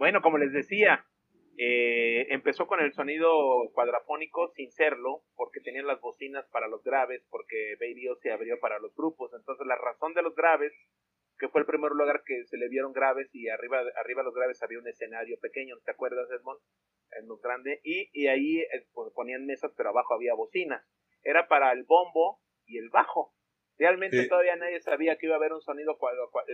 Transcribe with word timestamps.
Bueno, 0.00 0.22
como 0.22 0.38
les 0.38 0.50
decía, 0.50 1.04
eh, 1.58 2.26
empezó 2.30 2.66
con 2.66 2.80
el 2.80 2.94
sonido 2.94 3.30
cuadrafónico 3.74 4.48
sin 4.48 4.70
serlo, 4.70 5.24
porque 5.36 5.60
tenían 5.60 5.86
las 5.86 6.00
bocinas 6.00 6.48
para 6.48 6.68
los 6.68 6.82
graves, 6.82 7.22
porque 7.28 7.76
Baby 7.78 8.08
O 8.08 8.14
se 8.14 8.32
abrió 8.32 8.58
para 8.60 8.78
los 8.78 8.94
grupos. 8.94 9.30
Entonces, 9.34 9.66
la 9.66 9.76
razón 9.76 10.14
de 10.14 10.22
los 10.22 10.34
graves, 10.34 10.72
que 11.38 11.50
fue 11.50 11.60
el 11.60 11.66
primer 11.66 11.92
lugar 11.92 12.22
que 12.24 12.46
se 12.46 12.56
le 12.56 12.70
vieron 12.70 12.94
graves, 12.94 13.28
y 13.34 13.50
arriba, 13.50 13.82
arriba 13.96 14.22
de 14.22 14.24
los 14.24 14.34
graves 14.34 14.62
había 14.62 14.78
un 14.78 14.88
escenario 14.88 15.38
pequeño, 15.38 15.76
¿te 15.84 15.90
acuerdas, 15.90 16.30
Edmond? 16.30 16.60
En 17.18 17.28
lo 17.28 17.36
grande, 17.36 17.82
y, 17.84 18.08
y 18.14 18.28
ahí 18.28 18.60
eh, 18.60 18.86
pues, 18.94 19.12
ponían 19.12 19.44
mesas, 19.44 19.70
pero 19.76 19.90
abajo 19.90 20.14
había 20.14 20.32
bocinas. 20.32 20.82
Era 21.22 21.46
para 21.46 21.72
el 21.72 21.84
bombo 21.84 22.40
y 22.64 22.78
el 22.78 22.88
bajo. 22.88 23.34
Realmente 23.76 24.26
todavía 24.28 24.56
nadie 24.56 24.80
sabía 24.80 25.16
que 25.16 25.26
iba 25.26 25.34
a 25.34 25.38
haber 25.38 25.52
un 25.52 25.60
sonido 25.60 25.98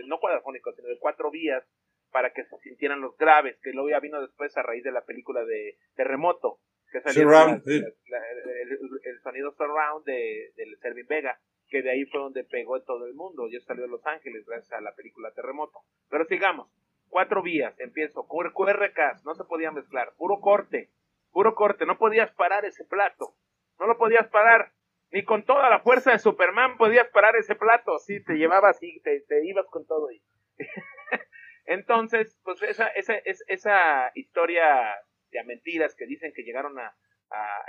no 0.05 0.19
cuadrafónico, 0.19 0.73
sino 0.73 0.89
de 0.89 0.99
cuatro 0.99 1.31
vías 1.31 1.65
para 2.11 2.31
que 2.31 2.43
se 2.45 2.57
sintieran 2.59 3.01
los 3.01 3.17
graves, 3.17 3.59
que 3.61 3.71
luego 3.71 3.89
ya 3.89 3.99
vino 3.99 4.21
después 4.21 4.55
a 4.57 4.63
raíz 4.63 4.83
de 4.83 4.91
la 4.91 5.05
película 5.05 5.43
de 5.45 5.77
Terremoto, 5.95 6.59
que 6.91 7.01
salió 7.01 7.21
el, 7.23 9.19
sonido 9.21 9.51
surround 9.51 10.05
de, 10.05 10.51
de 10.55 10.77
Servin 10.81 11.07
Vega, 11.07 11.39
que 11.69 11.81
de 11.81 11.91
ahí 11.91 12.05
fue 12.05 12.21
donde 12.21 12.43
pegó 12.43 12.77
en 12.77 12.85
todo 12.85 13.05
el 13.05 13.13
mundo, 13.13 13.47
ya 13.49 13.59
salió 13.61 13.83
de 13.83 13.89
Los 13.89 14.05
Ángeles 14.05 14.45
gracias 14.45 14.71
a 14.73 14.81
la 14.81 14.95
película 14.95 15.31
Terremoto. 15.33 15.81
Pero 16.09 16.25
sigamos, 16.25 16.69
cuatro 17.09 17.41
vías, 17.41 17.77
empiezo, 17.79 18.27
QRK, 18.27 19.23
no 19.25 19.35
se 19.35 19.43
podía 19.43 19.71
mezclar, 19.71 20.13
puro 20.17 20.39
corte, 20.39 20.89
puro 21.31 21.55
corte, 21.55 21.85
no 21.85 21.97
podías 21.97 22.31
parar 22.31 22.65
ese 22.65 22.85
plato, 22.85 23.35
no 23.79 23.87
lo 23.87 23.97
podías 23.97 24.27
parar, 24.27 24.71
ni 25.11 25.23
con 25.23 25.43
toda 25.43 25.69
la 25.69 25.79
fuerza 25.79 26.11
de 26.11 26.19
Superman 26.19 26.77
podías 26.77 27.07
parar 27.09 27.35
ese 27.35 27.55
plato, 27.55 27.97
sí, 27.99 28.23
te 28.23 28.35
llevabas 28.35 28.81
y 28.81 28.99
te, 29.01 29.21
te 29.21 29.45
ibas 29.45 29.65
con 29.67 29.85
todo. 29.85 30.11
Y 30.11 30.21
Entonces, 31.67 32.39
pues 32.45 32.63
esa, 32.63 32.87
esa, 32.87 33.15
esa 33.15 34.11
historia 34.15 34.95
de 35.31 35.43
mentiras 35.43 35.95
que 35.95 36.05
dicen 36.05 36.31
que 36.33 36.43
llegaron 36.43 36.79
a, 36.79 36.95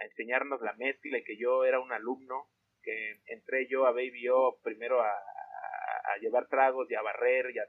enseñarnos 0.05 0.63
la 0.63 0.73
mezcla 0.75 1.19
y 1.19 1.25
que 1.25 1.37
yo 1.37 1.65
era 1.65 1.81
un 1.81 1.93
alumno, 1.93 2.49
que 2.81 3.21
entré 3.27 3.67
yo 3.69 3.87
a 3.87 3.91
Baby 3.91 4.29
O 4.29 4.61
primero 4.63 5.03
a, 5.03 5.13
llevar 6.21 6.47
tragos 6.47 6.89
y 6.91 6.95
a 6.95 7.03
barrer 7.03 7.51
y, 7.51 7.59
a, 7.59 7.65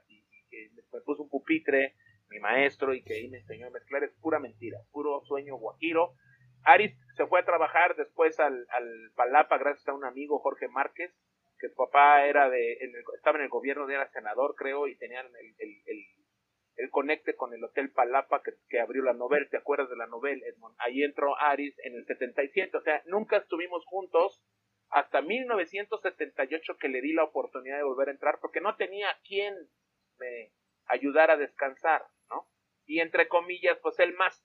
que 0.48 0.70
me 0.72 1.00
puso 1.00 1.24
un 1.24 1.28
pupitre, 1.28 1.94
mi 2.28 2.38
maestro, 2.38 2.94
y 2.94 3.02
que 3.02 3.14
ahí 3.14 3.28
me 3.28 3.38
enseñó 3.38 3.66
a 3.66 3.70
mezclar, 3.70 4.04
es 4.04 4.14
pura 4.20 4.38
mentira, 4.38 4.78
puro 4.92 5.20
sueño 5.24 5.56
guajiro. 5.56 6.14
Aris 6.62 6.96
se 7.16 7.26
fue 7.26 7.40
a 7.40 7.44
trabajar 7.44 7.96
después 7.96 8.38
al, 8.38 8.66
al 8.70 9.12
Palapa 9.16 9.58
gracias 9.58 9.88
a 9.88 9.94
un 9.94 10.04
amigo, 10.04 10.38
Jorge 10.38 10.68
Márquez, 10.68 11.12
que 11.60 11.68
su 11.68 11.76
papá 11.76 12.24
era 12.26 12.48
de, 12.48 12.78
estaba 13.14 13.38
en 13.38 13.44
el 13.44 13.50
gobierno, 13.50 13.88
era 13.88 14.08
senador, 14.10 14.54
creo, 14.56 14.88
y 14.88 14.96
tenían 14.96 15.26
el, 15.58 16.04
conecte 16.88 17.36
con 17.36 17.52
el 17.52 17.62
Hotel 17.62 17.90
Palapa 17.90 18.42
que, 18.42 18.52
que, 18.68 18.80
abrió 18.80 19.02
la 19.02 19.12
novela, 19.12 19.46
¿te 19.50 19.58
acuerdas 19.58 19.90
de 19.90 19.96
la 19.96 20.06
novela, 20.06 20.46
Edmond? 20.46 20.74
Ahí 20.78 21.02
entró 21.02 21.36
Aris 21.38 21.74
en 21.84 21.94
el 21.94 22.06
77, 22.06 22.76
o 22.76 22.80
sea, 22.80 23.02
nunca 23.06 23.36
estuvimos 23.36 23.84
juntos 23.84 24.40
hasta 24.88 25.20
1978 25.20 26.76
que 26.78 26.88
le 26.88 27.00
di 27.00 27.12
la 27.12 27.24
oportunidad 27.24 27.76
de 27.76 27.84
volver 27.84 28.08
a 28.08 28.12
entrar 28.12 28.38
porque 28.40 28.60
no 28.60 28.76
tenía 28.76 29.08
quien 29.26 29.54
me 30.18 30.52
ayudara 30.86 31.34
a 31.34 31.36
descansar, 31.36 32.02
¿no? 32.28 32.48
Y 32.86 33.00
entre 33.00 33.28
comillas, 33.28 33.78
pues 33.82 33.98
el 33.98 34.14
más 34.14 34.44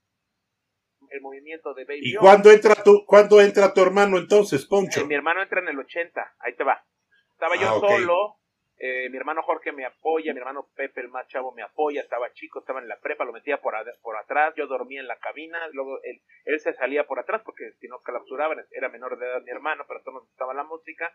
el 1.09 1.21
movimiento 1.21 1.73
de 1.73 1.85
Baby. 1.85 2.11
¿Y 2.11 2.15
cuándo 2.15 2.51
entra 2.51 2.75
tu 2.83 3.05
cuándo 3.05 3.41
entra 3.41 3.73
tu 3.73 3.81
hermano 3.81 4.17
entonces, 4.17 4.65
Poncho? 4.65 5.01
Eh, 5.01 5.05
mi 5.05 5.15
hermano 5.15 5.41
entra 5.41 5.61
en 5.61 5.67
el 5.67 5.79
80, 5.79 6.35
ahí 6.39 6.55
te 6.55 6.63
va. 6.63 6.83
Estaba 7.31 7.55
yo 7.55 7.67
ah, 7.67 7.79
solo, 7.79 8.39
eh, 8.77 9.09
mi 9.09 9.17
hermano 9.17 9.41
Jorge 9.41 9.71
me 9.71 9.85
apoya, 9.85 10.33
mi 10.33 10.39
hermano 10.39 10.67
Pepe, 10.75 11.01
el 11.01 11.09
más 11.09 11.27
chavo, 11.27 11.53
me 11.53 11.61
apoya, 11.61 12.01
estaba 12.01 12.31
chico, 12.33 12.59
estaba 12.59 12.81
en 12.81 12.87
la 12.87 12.99
prepa, 12.99 13.23
lo 13.23 13.31
metía 13.31 13.61
por, 13.61 13.73
por 14.01 14.17
atrás, 14.17 14.53
yo 14.55 14.67
dormía 14.67 14.99
en 14.99 15.07
la 15.07 15.17
cabina, 15.17 15.59
luego 15.71 15.99
él, 16.03 16.21
él 16.43 16.59
se 16.59 16.73
salía 16.73 17.05
por 17.05 17.19
atrás 17.19 17.41
porque 17.45 17.71
si 17.79 17.87
no 17.87 18.01
clausuraban, 18.01 18.65
era 18.71 18.89
menor 18.89 19.17
de 19.17 19.27
edad 19.27 19.41
mi 19.43 19.51
hermano, 19.51 19.85
pero 19.87 20.01
todos 20.01 20.15
nos 20.15 20.27
gustaba 20.27 20.53
la 20.53 20.63
música, 20.63 21.11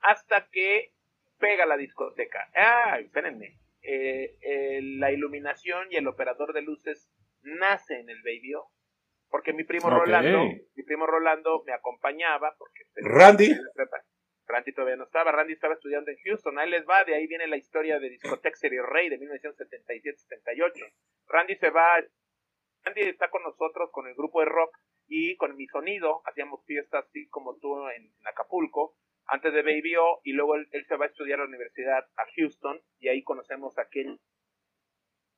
hasta 0.00 0.48
que 0.50 0.92
pega 1.38 1.64
la 1.64 1.76
discoteca. 1.76 2.50
Ah, 2.54 2.98
espérenme, 2.98 3.58
eh, 3.82 4.80
la 4.82 5.12
iluminación 5.12 5.88
y 5.90 5.96
el 5.96 6.08
operador 6.08 6.52
de 6.52 6.62
luces 6.62 7.08
nace 7.42 8.00
en 8.00 8.10
el 8.10 8.22
Baby 8.22 8.54
porque 9.30 9.52
mi 9.52 9.64
primo 9.64 9.88
Rolando, 9.88 10.42
mi 10.74 10.82
primo 10.82 11.06
Rolando 11.06 11.62
me 11.64 11.72
acompañaba, 11.72 12.54
porque 12.58 12.82
Randy. 12.96 13.50
Randy 14.50 14.72
todavía 14.72 14.96
no 14.96 15.04
estaba, 15.04 15.32
Randy 15.32 15.52
estaba 15.52 15.74
estudiando 15.74 16.10
en 16.10 16.18
Houston, 16.24 16.58
ahí 16.58 16.68
les 16.68 16.86
va, 16.86 17.04
de 17.04 17.14
ahí 17.14 17.26
viene 17.26 17.46
la 17.46 17.56
historia 17.56 17.98
de 17.98 18.10
Discotex 18.10 18.58
Serie 18.58 18.82
Rey 18.82 19.08
de 19.08 19.18
1977-78. 19.18 20.92
Randy 21.28 21.56
se 21.56 21.70
va, 21.70 22.02
Randy 22.84 23.02
está 23.02 23.30
con 23.30 23.42
nosotros, 23.42 23.90
con 23.92 24.08
el 24.08 24.14
grupo 24.14 24.40
de 24.40 24.46
rock 24.46 24.76
y 25.06 25.36
con 25.36 25.56
mi 25.56 25.66
sonido, 25.66 26.22
hacíamos 26.24 26.64
fiestas 26.66 27.04
así 27.06 27.28
como 27.28 27.58
tú 27.58 27.88
en, 27.88 28.12
Acapulco, 28.24 28.96
antes 29.26 29.52
de 29.52 29.62
Baby 29.62 29.96
O, 29.96 30.20
y 30.24 30.32
luego 30.32 30.56
él, 30.56 30.68
se 30.88 30.96
va 30.96 31.04
a 31.04 31.08
estudiar 31.08 31.40
a 31.40 31.42
la 31.44 31.48
universidad 31.48 32.04
a 32.16 32.26
Houston, 32.36 32.80
y 32.98 33.08
ahí 33.08 33.22
conocemos 33.22 33.78
a 33.78 33.82
aquel 33.82 34.20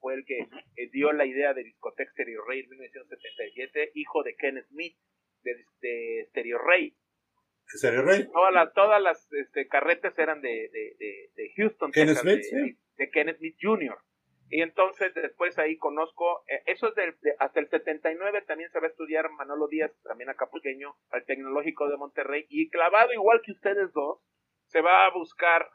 fue 0.01 0.15
el 0.15 0.25
que 0.25 0.41
eh, 0.41 0.91
dio 0.91 1.13
la 1.13 1.25
idea 1.25 1.55
de 1.55 1.63
Discotex 1.63 2.11
Stereo 2.11 2.45
Rey 2.45 2.61
en 2.61 2.71
1977, 2.71 3.93
hijo 3.95 4.25
de 4.25 4.35
Kenneth 4.35 4.67
Smith 4.67 4.97
de, 5.45 5.65
de 5.81 6.27
Stereo 6.31 6.59
Rey. 6.59 6.97
Todas 8.33 8.55
las, 8.55 8.73
todas 8.73 9.03
las 9.03 9.33
este, 9.33 9.69
carretes 9.69 10.19
eran 10.19 10.41
de, 10.41 10.71
de, 10.73 11.53
Houston, 11.57 11.91
Kenneth 11.93 12.19
Smith, 12.19 12.43
de, 12.97 13.11
Kenneth 13.11 13.39
Smith 13.39 13.57
Jr. 13.61 13.99
Y 14.51 14.61
entonces 14.61 15.15
después 15.15 15.59
ahí 15.59 15.79
conozco, 15.79 16.45
eh, 16.47 16.63
eso 16.67 16.89
es 16.89 16.95
del, 16.95 17.15
hasta 17.39 17.59
el 17.59 17.69
79 17.69 18.43
también 18.47 18.71
se 18.71 18.81
va 18.81 18.87
a 18.87 18.91
estudiar 18.91 19.31
Manolo 19.31 19.67
Díaz, 19.67 19.91
también 20.03 20.29
acapulqueño, 20.29 20.95
al 21.11 21.25
Tecnológico 21.25 21.89
de 21.89 21.97
Monterrey, 21.97 22.47
y 22.51 22.69
clavado 22.69 23.13
igual 23.15 23.41
que 23.43 23.53
ustedes 23.53 23.93
dos, 23.93 24.21
se 24.67 24.83
va 24.83 25.07
a 25.07 25.11
buscar 25.11 25.71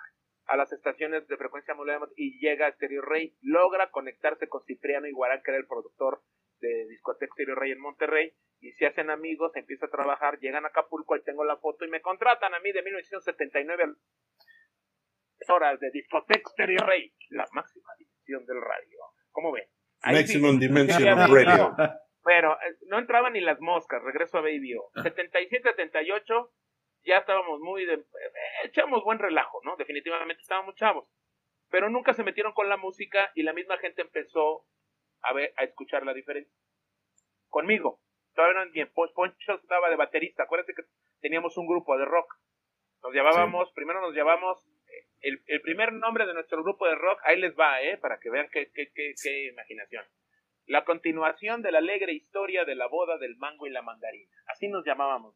a 0.45 0.57
las 0.57 0.71
estaciones 0.71 1.27
de 1.27 1.37
frecuencia 1.37 1.73
modulada 1.73 2.07
y 2.15 2.39
llega 2.39 2.67
a 2.67 2.71
Stereo 2.71 3.01
Rey, 3.01 3.35
logra 3.41 3.89
conectarse 3.91 4.47
con 4.47 4.63
Cipriano 4.63 5.07
Iguarán, 5.07 5.41
que 5.43 5.51
era 5.51 5.59
el 5.59 5.67
productor 5.67 6.21
de 6.59 6.87
Discoteca 6.87 7.33
Stereo 7.33 7.55
Rey 7.55 7.71
en 7.71 7.79
Monterrey, 7.79 8.33
y 8.59 8.71
se 8.73 8.87
hacen 8.87 9.09
amigos, 9.09 9.55
empieza 9.55 9.85
a 9.85 9.89
trabajar, 9.89 10.39
llegan 10.39 10.65
a 10.65 10.69
Acapulco, 10.69 11.13
ahí 11.13 11.21
tengo 11.23 11.43
la 11.43 11.57
foto 11.57 11.85
y 11.85 11.89
me 11.89 12.01
contratan 12.01 12.53
a 12.53 12.59
mí 12.59 12.71
de 12.71 12.81
1979 12.81 13.95
horas 15.49 15.79
de 15.79 15.91
Discoteca 15.91 16.49
Stereo 16.49 16.85
Rey, 16.85 17.13
la 17.29 17.45
máxima 17.53 17.89
dimensión 17.97 18.45
del 18.45 18.61
radio. 18.61 18.99
¿Cómo 19.31 19.51
ven? 19.51 19.65
Maximum 20.03 20.59
Dimension 20.59 21.03
Radio. 21.03 21.75
Pero 22.23 22.53
eh, 22.53 22.75
no 22.87 22.99
entraban 22.99 23.33
ni 23.33 23.41
las 23.41 23.59
moscas, 23.61 24.03
regreso 24.03 24.39
a 24.39 24.41
Baby 24.41 24.75
O. 24.75 24.91
77-78, 24.95 26.51
ya 27.05 27.17
estábamos 27.17 27.61
muy 27.61 27.85
de, 27.85 27.93
eh, 27.93 28.03
echamos 28.65 29.03
buen 29.03 29.19
relajo, 29.19 29.61
¿no? 29.63 29.77
Definitivamente 29.77 30.41
estábamos 30.41 30.75
chavos. 30.75 31.07
Pero 31.69 31.89
nunca 31.89 32.13
se 32.13 32.23
metieron 32.23 32.53
con 32.53 32.67
la 32.67 32.77
música 32.77 33.31
y 33.35 33.43
la 33.43 33.53
misma 33.53 33.77
gente 33.77 34.01
empezó 34.01 34.65
a 35.21 35.33
ver, 35.33 35.53
a 35.57 35.63
escuchar 35.63 36.05
la 36.05 36.13
diferencia. 36.13 36.53
Conmigo 37.49 37.99
todavía 38.37 38.63
no 38.63 38.71
bien. 38.71 38.89
Poncho 38.93 39.55
estaba 39.55 39.89
de 39.89 39.95
baterista. 39.95 40.43
Acuérdate 40.43 40.73
que 40.73 40.83
teníamos 41.19 41.57
un 41.57 41.67
grupo 41.67 41.97
de 41.97 42.05
rock. 42.05 42.35
Nos 43.03 43.13
llamábamos, 43.13 43.71
primero 43.73 43.99
nos 43.99 44.15
llamamos, 44.15 44.63
eh, 45.21 45.39
el, 45.47 45.61
primer 45.61 45.93
nombre 45.93 46.25
de 46.25 46.33
nuestro 46.33 46.63
grupo 46.63 46.87
de 46.87 46.95
rock, 46.95 47.19
ahí 47.25 47.39
les 47.39 47.55
va, 47.57 47.81
¿eh? 47.81 47.97
Para 47.97 48.19
que 48.19 48.29
vean 48.29 48.47
qué, 48.51 48.71
qué, 48.73 48.91
qué, 48.93 49.13
qué 49.21 49.47
imaginación. 49.47 50.03
La 50.65 50.83
continuación 50.83 51.61
de 51.61 51.71
la 51.71 51.77
alegre 51.79 52.13
historia 52.13 52.65
de 52.65 52.75
la 52.75 52.87
boda 52.87 53.17
del 53.17 53.37
mango 53.37 53.67
y 53.67 53.71
la 53.71 53.81
mandarina. 53.81 54.31
Así 54.47 54.67
nos 54.67 54.85
llamábamos. 54.85 55.35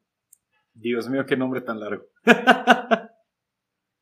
Dios 0.74 1.10
mío, 1.10 1.26
qué 1.26 1.38
nombre 1.38 1.62
tan 1.62 1.80
largo. 1.80 2.06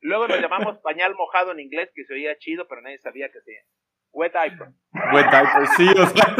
Luego 0.01 0.27
nos 0.27 0.39
llamamos 0.41 0.79
pañal 0.79 1.15
mojado 1.15 1.51
en 1.51 1.59
inglés, 1.59 1.91
que 1.93 2.05
se 2.05 2.13
oía 2.13 2.37
chido, 2.37 2.67
pero 2.67 2.81
nadie 2.81 2.97
sabía 2.99 3.29
que 3.29 3.41
se 3.41 3.51
Wet 4.11 4.33
diaper. 4.33 4.69
Wet 5.13 5.29
diaper, 5.29 5.67
sí, 5.77 5.89
o 5.89 6.05
sea. 6.07 6.35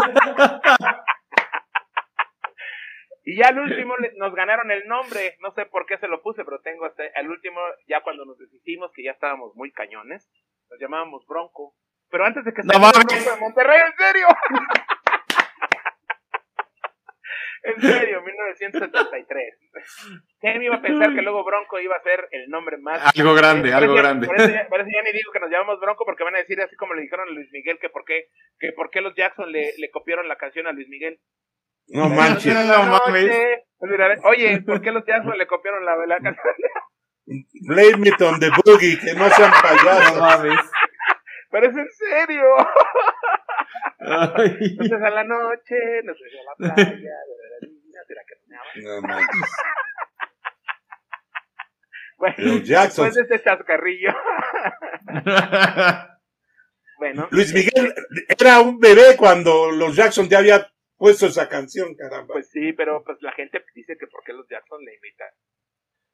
Y 3.30 3.36
ya 3.38 3.50
al 3.50 3.60
último 3.60 3.94
nos 4.18 4.34
ganaron 4.34 4.72
el 4.72 4.88
nombre, 4.88 5.36
no 5.40 5.52
sé 5.52 5.68
por 5.68 5.86
qué 5.86 6.00
se 6.00 6.08
lo 6.08 6.24
puse, 6.24 6.44
pero 6.44 6.62
tengo 6.62 6.86
hasta 6.86 7.06
el 7.06 7.30
último, 7.30 7.60
ya 7.88 8.02
cuando 8.02 8.26
nos 8.26 8.40
deshicimos, 8.40 8.92
que 8.92 9.04
ya 9.04 9.12
estábamos 9.12 9.56
muy 9.56 9.72
cañones, 9.72 10.28
nos 10.68 10.80
llamábamos 10.80 11.28
Bronco. 11.28 11.76
Pero 12.10 12.26
antes 12.26 12.44
de 12.44 12.54
que 12.54 12.64
se 12.64 12.68
no, 12.68 12.74
de 12.74 13.40
Monterrey, 13.40 13.82
en 13.86 13.94
serio. 13.98 14.28
En 17.64 17.82
serio, 17.82 18.22
1973. 18.22 19.54
¿Quién 20.40 20.62
iba 20.62 20.76
a 20.76 20.82
pensar 20.82 21.14
que 21.14 21.22
luego 21.22 21.44
Bronco 21.44 21.80
iba 21.80 21.96
a 21.96 22.02
ser 22.02 22.28
el 22.32 22.50
nombre 22.50 22.78
más... 22.78 23.16
Algo 23.16 23.34
grande, 23.34 23.74
algo 23.74 23.94
grande. 23.94 24.28
Parece, 24.28 24.92
ya 24.92 25.02
ni 25.04 25.12
digo 25.12 25.32
que 25.32 25.40
nos 25.40 25.50
llamamos 25.50 25.80
Bronco 25.80 26.06
porque 26.06 26.24
van 26.24 26.36
a 26.36 26.40
decir 26.40 26.62
así 26.62 26.76
como 26.76 26.94
le 26.94 27.02
dijeron 27.02 27.28
a 27.28 27.32
Luis 27.32 27.50
Miguel 27.52 27.78
que 27.80 27.90
por 27.90 28.06
qué, 28.06 28.28
que 28.60 28.72
por 28.72 28.90
qué 28.90 29.02
los 29.02 29.16
Jackson 29.16 29.52
le, 29.52 29.74
le 29.78 29.90
copiaron 29.92 30.28
la 30.28 30.38
canción 30.38 30.68
a 30.68 30.72
Luis 30.72 30.88
Miguel. 30.90 31.20
No 31.88 32.08
manches. 32.10 32.56
Oye, 34.24 34.62
¿por 34.62 34.82
qué 34.82 34.92
los 34.92 35.06
Jackson 35.06 35.38
le 35.38 35.48
copiaron 35.48 35.86
la, 35.86 35.96
la 36.06 36.20
canción? 36.20 36.54
Blame 37.68 38.08
it 38.10 38.22
on 38.22 38.40
the 38.40 38.50
boogie, 38.50 38.98
que 39.00 39.14
no 39.14 39.30
sean 39.30 39.52
payasos. 39.52 40.72
Pero 41.52 41.68
es 41.68 41.78
en 41.78 41.88
serio. 41.92 42.44
Ay. 44.00 44.58
Entonces 44.62 45.02
a 45.04 45.10
la 45.10 45.24
noche 45.24 45.76
nos 46.04 46.18
fuimos 46.18 46.40
a 46.40 46.44
la 46.44 46.56
playa, 46.74 47.16
¿será 48.08 48.22
que 48.28 48.36
soñaba? 48.36 48.66
No 48.66 48.66
manches. 48.66 48.68
Bueno, 52.18 52.36
Los 52.38 52.64
Jacksons. 52.68 53.16
después 53.16 53.30
de 53.30 53.36
este 53.36 53.44
chascarrillo, 53.50 54.10
bueno, 56.98 57.28
Luis 57.32 57.54
Miguel 57.54 57.94
era 58.28 58.60
un 58.60 58.78
bebé 58.78 59.16
cuando 59.18 59.72
los 59.72 59.96
Jackson 59.96 60.28
ya 60.28 60.40
había 60.40 60.70
puesto 60.98 61.28
esa 61.28 61.48
canción, 61.48 61.96
caramba. 61.96 62.34
pues 62.34 62.50
sí, 62.50 62.74
pero 62.74 63.04
pues 63.06 63.20
la 63.22 63.32
gente 63.32 63.64
dice 63.74 63.96
que 63.98 64.08
por 64.08 64.22
qué 64.26 64.34
los 64.34 64.46
Jackson 64.50 64.84
le 64.84 64.96
imitan. 64.96 65.30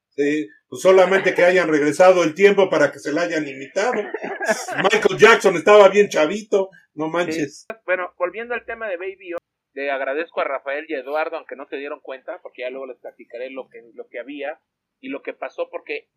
Sí, 0.10 0.48
pues 0.70 0.82
solamente 0.82 1.34
que 1.34 1.44
hayan 1.44 1.68
regresado 1.70 2.24
el 2.24 2.36
tiempo 2.36 2.70
para 2.70 2.92
que 2.92 3.00
se 3.00 3.12
la 3.12 3.24
hayan 3.24 3.48
imitado. 3.48 3.94
Michael 4.84 5.18
Jackson 5.18 5.56
estaba 5.56 5.90
bien 5.90 6.08
chavito, 6.08 6.70
no 6.94 7.10
manches. 7.10 7.66
Bueno, 7.84 8.14
volviendo 8.18 8.54
al 8.54 8.64
tema 8.64 8.88
de 8.88 8.98
Baby 8.98 9.34
O, 9.34 9.38
le 9.76 9.92
agradezco 9.92 10.40
a 10.42 10.46
Rafael 10.46 10.86
y 10.88 10.96
a 10.96 11.00
Eduardo, 11.00 11.36
aunque 11.38 11.56
no 11.58 11.66
se 11.68 11.76
dieron 11.76 12.00
cuenta, 12.00 12.42
porque 12.42 12.62
ya 12.62 12.70
luego 12.70 12.88
les 12.88 12.98
platicaré 13.00 13.50
lo 13.50 13.68
que, 13.68 13.84
lo 13.94 14.08
que 14.08 14.20
había 14.20 14.60
y 15.02 15.10
lo 15.10 15.22
que 15.22 15.34
pasó, 15.34 15.70
porque 15.70 16.08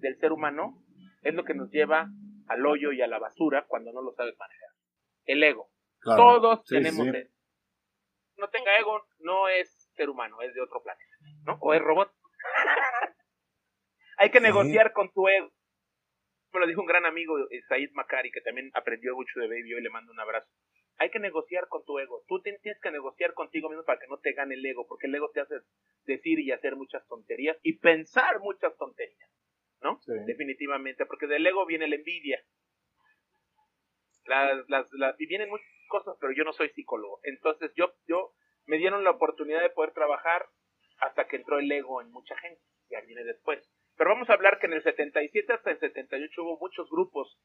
del 0.00 0.16
ser 0.18 0.32
humano 0.32 0.82
es 1.22 1.34
lo 1.34 1.44
que 1.44 1.54
nos 1.54 1.70
lleva 1.70 2.08
al 2.48 2.64
hoyo 2.66 2.92
y 2.92 3.02
a 3.02 3.06
la 3.06 3.18
basura 3.18 3.66
cuando 3.68 3.92
no 3.92 4.00
lo 4.00 4.12
sabes 4.12 4.34
manejar. 4.38 4.70
El 5.26 5.42
ego. 5.42 5.70
Claro. 6.00 6.22
Todos 6.40 6.60
Sí, 6.66 6.76
tenemos 6.76 7.04
sí. 7.06 7.10
ego. 7.14 7.30
No 8.38 8.48
tenga 8.48 8.76
ego, 8.78 9.02
no 9.18 9.48
es 9.48 9.90
ser 9.94 10.08
humano, 10.08 10.40
es 10.42 10.54
de 10.54 10.60
otro 10.62 10.82
planeta, 10.82 11.14
¿no? 11.44 11.58
O 11.60 11.74
es 11.74 11.82
robot. 11.82 12.10
Hay 14.18 14.30
que 14.30 14.38
Sí. 14.38 14.44
negociar 14.44 14.92
con 14.92 15.10
tu 15.12 15.28
ego. 15.28 15.50
Me 16.52 16.60
lo 16.60 16.66
dijo 16.66 16.80
un 16.80 16.86
gran 16.86 17.04
amigo, 17.04 17.34
Said 17.68 17.90
Makari, 17.92 18.30
que 18.30 18.40
también 18.40 18.70
aprendió 18.72 19.14
mucho 19.14 19.40
de 19.40 19.48
Baby, 19.48 19.74
hoy 19.74 19.82
le 19.82 19.90
mando 19.90 20.10
un 20.12 20.20
abrazo. 20.20 20.48
Hay 20.98 21.10
que 21.10 21.18
negociar 21.18 21.68
con 21.68 21.84
tu 21.84 21.98
ego. 21.98 22.22
Tú 22.26 22.40
te- 22.40 22.58
tienes 22.62 22.80
que 22.80 22.90
negociar 22.90 23.34
contigo 23.34 23.68
mismo 23.68 23.84
para 23.84 23.98
que 24.00 24.06
no 24.06 24.18
te 24.18 24.32
gane 24.32 24.54
el 24.54 24.64
ego, 24.64 24.86
porque 24.86 25.06
el 25.06 25.14
ego 25.14 25.30
te 25.30 25.40
hace 25.40 25.56
decir 26.04 26.38
y 26.40 26.52
hacer 26.52 26.74
muchas 26.76 27.06
tonterías 27.06 27.58
y 27.62 27.74
pensar 27.78 28.40
muchas 28.40 28.76
tonterías, 28.78 29.30
¿no? 29.82 30.00
Sí. 30.02 30.12
Definitivamente, 30.26 31.04
porque 31.06 31.26
del 31.26 31.46
ego 31.46 31.66
viene 31.66 31.86
la 31.88 31.96
envidia. 31.96 32.42
Las, 34.26 34.68
las, 34.68 34.90
las- 34.92 35.20
y 35.20 35.26
vienen 35.26 35.48
muchas 35.50 35.66
cosas, 35.88 36.16
pero 36.20 36.32
yo 36.32 36.44
no 36.44 36.52
soy 36.52 36.70
psicólogo. 36.70 37.20
Entonces 37.22 37.72
yo, 37.76 37.92
yo 38.06 38.32
me 38.66 38.78
dieron 38.78 39.04
la 39.04 39.10
oportunidad 39.10 39.60
de 39.62 39.70
poder 39.70 39.92
trabajar 39.92 40.46
hasta 40.98 41.28
que 41.28 41.36
entró 41.36 41.58
el 41.58 41.70
ego 41.70 42.00
en 42.00 42.10
mucha 42.10 42.36
gente. 42.38 42.60
Ya 42.90 43.00
viene 43.02 43.22
después. 43.24 43.60
Pero 43.96 44.10
vamos 44.10 44.28
a 44.28 44.34
hablar 44.34 44.58
que 44.58 44.66
en 44.66 44.72
el 44.74 44.82
77 44.82 45.52
hasta 45.52 45.70
el 45.70 45.78
78 45.78 46.42
hubo 46.42 46.58
muchos 46.58 46.88
grupos. 46.90 47.38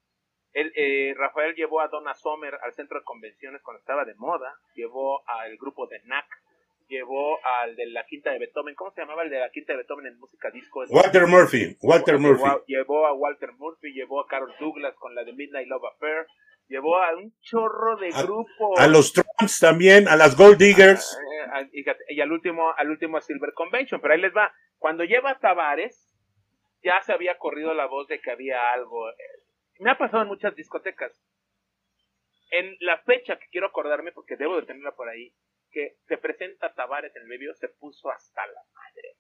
Él, 0.54 0.72
eh, 0.76 1.14
Rafael 1.18 1.56
llevó 1.56 1.80
a 1.82 1.88
Donna 1.88 2.14
Sommer 2.14 2.56
al 2.64 2.74
centro 2.74 3.00
de 3.00 3.06
convenciones 3.06 3.62
cuando 3.62 3.80
estaba 3.80 4.04
de 4.06 4.16
moda. 4.16 4.54
Llevó 4.76 5.24
al 5.30 5.56
grupo 5.58 5.88
de 5.88 6.00
NAC. 6.06 6.26
Llevó 6.90 7.38
al 7.62 7.78
de 7.78 7.86
la 7.86 8.06
quinta 8.06 8.32
de 8.32 8.40
Beethoven. 8.40 8.76
¿Cómo 8.76 8.92
se 8.92 9.00
llamaba 9.00 9.24
el 9.24 9.30
de 9.30 9.40
la 9.40 9.50
quinta 9.50 9.72
de 9.72 9.78
Beethoven 9.78 10.08
en 10.08 10.20
música 10.20 10.50
disco? 10.52 10.84
Walter 10.90 11.26
Murphy, 11.26 11.78
Walter 11.82 12.16
Llevó 12.18 12.28
Murphy. 12.34 12.44
a- 12.50 12.62
Llevó 12.68 13.06
a 13.08 13.14
Walter 13.14 13.54
Murphy, 13.54 13.94
llevó 13.94 14.20
a 14.20 14.28
Carol 14.28 14.54
Douglas 14.60 14.94
con 14.98 15.16
la 15.16 15.24
de 15.24 15.32
Midnight 15.32 15.70
Love 15.70 15.86
Affair, 15.86 16.28
llevó 16.68 16.98
a 17.02 17.16
un 17.16 17.34
chorro 17.40 17.96
de 17.96 18.10
grupos. 18.10 18.78
A 18.78 18.88
los 18.88 19.14
Trumps 19.14 19.60
también, 19.62 20.10
a 20.10 20.18
las 20.18 20.36
Gold 20.36 20.58
Diggers. 20.58 21.18
Eh, 21.18 21.86
a- 21.90 22.02
y, 22.10 22.20
al 22.20 22.30
último, 22.34 22.74
al 22.76 22.90
último 22.90 23.16
a 23.18 23.22
Silver 23.22 23.54
Convention, 23.54 24.02
pero 24.02 24.14
ahí 24.14 24.20
les 24.20 24.36
va. 24.36 24.52
Cuando 24.78 25.06
lleva 25.06 25.30
a 25.32 25.40
Tavares, 25.40 26.14
ya 26.84 27.02
se 27.04 27.14
había 27.14 27.38
corrido 27.38 27.74
la 27.74 27.86
voz 27.86 28.08
de 28.10 28.20
que 28.20 28.32
había 28.32 28.74
algo. 28.74 29.08
Me 29.82 29.90
ha 29.90 29.98
pasado 29.98 30.22
en 30.22 30.28
muchas 30.28 30.56
discotecas. 30.56 31.12
En 32.52 32.78
la 32.82 33.00
fecha 33.00 33.40
que 33.40 33.48
quiero 33.50 33.66
acordarme, 33.66 34.12
porque 34.12 34.36
debo 34.36 34.58
de 34.58 34.68
tenerla 34.68 34.96
por 34.96 35.10
ahí, 35.10 35.34
que 35.72 35.98
se 36.08 36.20
presenta 36.20 36.76
Tavares 36.76 37.16
en 37.16 37.24
el 37.24 37.28
medio, 37.28 37.56
se 37.56 37.68
puso 37.68 38.12
hasta 38.12 38.46
la 38.46 38.62
madre. 38.76 39.18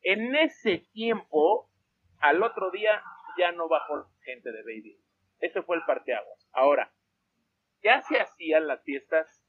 En 0.00 0.34
ese 0.34 0.78
tiempo, 0.92 1.70
al 2.18 2.42
otro 2.42 2.72
día, 2.72 3.04
ya 3.38 3.52
no 3.52 3.68
bajó 3.68 4.10
gente 4.24 4.50
de 4.50 4.62
Baby. 4.62 5.00
Ese 5.38 5.62
fue 5.62 5.76
el 5.76 5.84
parteaguas. 5.84 6.48
Ahora, 6.50 6.92
ya 7.84 8.02
se 8.02 8.18
hacían 8.18 8.66
las 8.66 8.82
fiestas, 8.82 9.46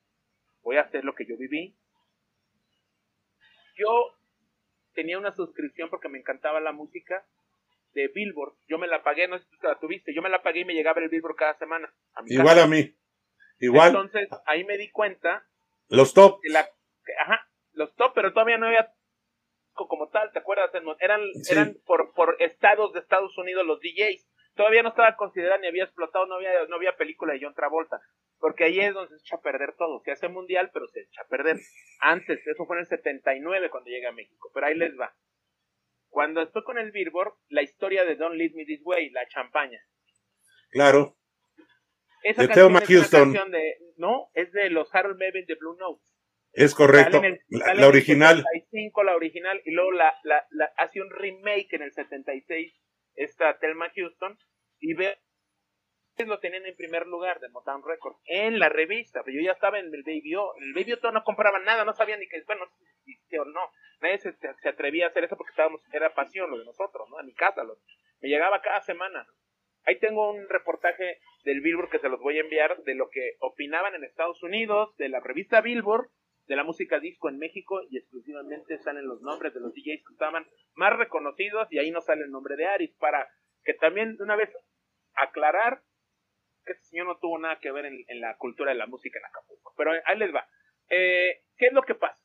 voy 0.62 0.78
a 0.78 0.82
hacer 0.82 1.06
lo 1.06 1.16
que 1.16 1.26
yo 1.26 1.38
viví. 1.38 1.76
Yo 3.78 4.16
tenía 4.94 5.18
una 5.18 5.32
suscripción 5.32 5.90
porque 5.90 6.10
me 6.10 6.20
encantaba 6.20 6.60
la 6.60 6.72
música 6.72 7.26
de 7.94 8.08
Billboard. 8.10 8.54
Yo 8.68 8.78
me 8.78 8.88
la 8.88 9.04
pagué, 9.04 9.28
no 9.28 9.38
sé 9.38 9.46
si 9.46 9.58
tú 9.58 9.68
la 9.68 9.80
tuviste, 9.80 10.14
yo 10.14 10.22
me 10.22 10.30
la 10.30 10.42
pagué 10.42 10.62
y 10.62 10.66
me 10.66 10.74
llegaba 10.74 11.02
el 11.02 11.10
Billboard 11.10 11.36
cada 11.36 11.58
semana. 11.58 11.94
A 12.14 12.22
mi 12.22 12.32
Igual 12.34 12.56
casa. 12.56 12.64
a 12.64 12.68
mí. 12.68 12.96
Igual, 13.60 13.90
Entonces, 13.90 14.28
ahí 14.46 14.64
me 14.66 14.78
di 14.78 14.90
cuenta 14.92 15.46
los 15.90 16.14
top. 16.14 16.40
que 16.42 16.50
la, 16.50 16.66
que- 16.66 17.14
ajá, 17.22 17.48
los 17.74 17.96
top, 17.96 18.12
pero 18.16 18.34
todavía 18.34 18.58
no 18.58 18.68
había 18.68 18.92
co- 19.74 19.88
como 19.88 20.10
tal, 20.10 20.32
¿te 20.32 20.40
acuerdas? 20.40 20.72
Eran, 21.00 21.22
Sí. 21.44 21.54
eran 21.54 21.76
por, 21.86 22.14
por 22.14 22.36
estados 22.40 22.94
de 22.94 23.00
Estados 23.00 23.38
Unidos 23.38 23.66
los 23.66 23.80
DJs. 23.80 24.28
Todavía 24.56 24.84
no 24.84 24.90
estaba 24.90 25.16
considerada 25.16 25.58
ni 25.60 25.68
había 25.68 25.86
explotado, 25.86 26.26
no 26.28 26.36
había, 26.36 26.52
no 26.68 26.76
había 26.76 26.96
película 26.96 27.34
de 27.34 27.40
John 27.42 27.56
Travolta. 27.56 28.00
Porque 28.40 28.66
ahí 28.66 28.80
es 28.80 28.94
donde 28.94 29.18
se 29.18 29.24
echa 29.24 29.38
a 29.38 29.42
perder 29.42 29.74
todo. 29.78 30.02
Se 30.04 30.12
hace 30.12 30.28
mundial, 30.28 30.70
pero 30.74 30.88
se 30.90 31.00
echa 31.02 31.22
a 31.22 31.28
perder. 31.28 31.58
Antes, 32.02 32.46
eso 32.46 32.66
fue 32.66 32.76
en 32.76 32.82
el 32.82 32.88
79 32.88 33.70
cuando 33.70 33.90
llegué 33.90 34.06
a 34.08 34.12
México. 34.12 34.52
Pero 34.54 34.66
ahí 34.68 34.76
les 34.76 35.00
va. 35.00 35.14
Cuando 36.14 36.44
estoy 36.44 36.64
con 36.64 36.78
el 36.78 36.92
Billboard, 36.92 37.34
la 37.50 37.64
historia 37.64 38.06
de 38.06 38.16
Don't 38.16 38.36
Leave 38.36 38.54
Me 38.56 38.66
This 38.66 38.82
Way, 38.84 39.10
la 39.10 39.28
champaña. 39.28 39.80
Claro. 40.70 41.18
Esa 42.22 42.44
De 42.44 42.48
canción 42.50 42.68
Thelma 42.68 42.80
es 42.84 42.90
una 42.90 42.98
Houston. 43.00 43.24
canción 43.34 43.52
de, 43.52 43.78
no, 43.98 44.30
es 44.36 44.52
de 44.52 44.70
los 44.70 44.94
Harold 44.94 45.18
Melvin 45.18 45.46
de 45.48 45.56
Blue 45.56 45.76
Notes. 45.76 46.16
Es 46.54 46.76
correcto. 46.76 47.20
El- 47.24 47.40
La, 47.50 47.66
la 47.66 47.72
en 47.74 47.78
el 47.80 47.84
original. 47.86 48.36
75, 48.38 49.04
la 49.04 49.16
original, 49.16 49.60
y 49.66 49.72
luego 49.72 49.92
la, 49.92 50.14
la, 50.24 50.46
la- 50.52 50.72
hace 50.78 51.02
un 51.02 51.10
remake 51.10 51.68
en 51.72 51.82
el 51.82 51.92
76, 51.94 52.80
esta 53.16 53.58
Thelma 53.58 53.90
Houston, 53.96 54.38
y 54.80 54.94
ve 54.94 55.18
lo 56.26 56.40
tenían 56.40 56.66
en 56.66 56.76
primer 56.76 57.08
lugar 57.08 57.40
de 57.40 57.50
Motown 57.50 57.84
Records 57.86 58.20
en 58.26 58.60
la 58.60 58.70
revista, 58.70 59.22
pero 59.24 59.36
yo 59.38 59.44
ya 59.46 59.54
estaba 59.54 59.80
en 59.80 59.94
el 59.94 60.04
Baby 60.04 60.36
O, 60.36 60.56
en 60.58 60.64
el 60.66 60.74
Baby 60.74 60.94
O 61.02 61.12
no 61.12 61.24
compraban 61.24 61.66
nada, 61.66 61.84
no 61.86 61.94
sabían 61.94 62.20
ni 62.20 62.28
que, 62.28 62.42
bueno, 62.46 62.66
si 63.04 63.38
o 63.38 63.46
no, 63.46 63.72
nadie 64.02 64.20
se, 64.20 64.32
se- 64.34 64.70
atrevía 64.70 65.06
a 65.08 65.10
hacer 65.10 65.24
eso 65.24 65.36
porque 65.36 65.50
estábamos, 65.52 65.82
era 65.92 66.14
pasión 66.14 66.50
lo 66.52 66.58
de 66.60 66.66
nosotros, 66.66 67.10
¿no? 67.10 67.20
En 67.20 67.26
mi 67.26 67.34
casa, 67.34 67.64
lo- 67.64 67.78
me 68.22 68.30
llegaba 68.30 68.62
cada 68.62 68.82
semana. 68.82 69.26
Ahí 69.86 70.00
tengo 70.00 70.32
un 70.32 70.48
reportaje 70.48 71.20
del 71.44 71.60
Billboard 71.62 71.90
que 71.90 72.00
se 72.00 72.08
los 72.10 72.22
voy 72.22 72.38
a 72.38 72.42
enviar 72.42 72.78
de 72.84 72.96
lo 72.96 73.10
que 73.10 73.34
opinaban 73.40 73.96
en 73.96 74.04
Estados 74.06 74.42
Unidos, 74.44 74.96
de 74.98 75.10
la 75.10 75.20
revista 75.20 75.60
Billboard, 75.62 76.10
de 76.48 76.56
la 76.56 76.64
música 76.64 77.00
disco 77.00 77.28
en 77.28 77.38
México 77.40 77.82
y 77.90 77.98
exclusivamente 77.98 78.78
salen 78.78 79.08
los 79.08 79.22
nombres 79.22 79.54
de 79.54 79.60
los 79.62 79.74
DJs 79.74 80.04
que 80.06 80.14
estaban 80.14 80.46
más 80.76 80.96
reconocidos 80.98 81.68
y 81.72 81.80
ahí 81.80 81.90
no 81.92 82.02
sale 82.02 82.24
el 82.24 82.32
nombre 82.32 82.56
de 82.56 82.68
Aris 82.68 82.94
para 83.00 83.28
que 83.64 83.74
también 83.74 84.16
una 84.20 84.36
vez 84.36 84.50
aclarar 85.16 85.82
que 86.64 86.74
este 86.74 86.86
señor 86.86 87.08
no 87.08 87.18
tuvo 87.20 87.38
nada 87.40 87.60
que 87.60 87.72
ver 87.72 87.86
en, 87.86 88.04
en 88.08 88.22
la 88.22 88.36
cultura 88.38 88.72
de 88.72 88.78
la 88.78 88.88
música 88.88 89.20
en 89.20 89.26
Acapulco. 89.26 89.74
Pero 89.78 89.92
ahí 90.06 90.18
les 90.18 90.34
va. 90.34 90.48
Eh, 90.90 91.44
¿Qué 91.58 91.68
es 91.68 91.74
lo 91.74 91.84
que 91.84 91.96
pasa? 91.96 92.22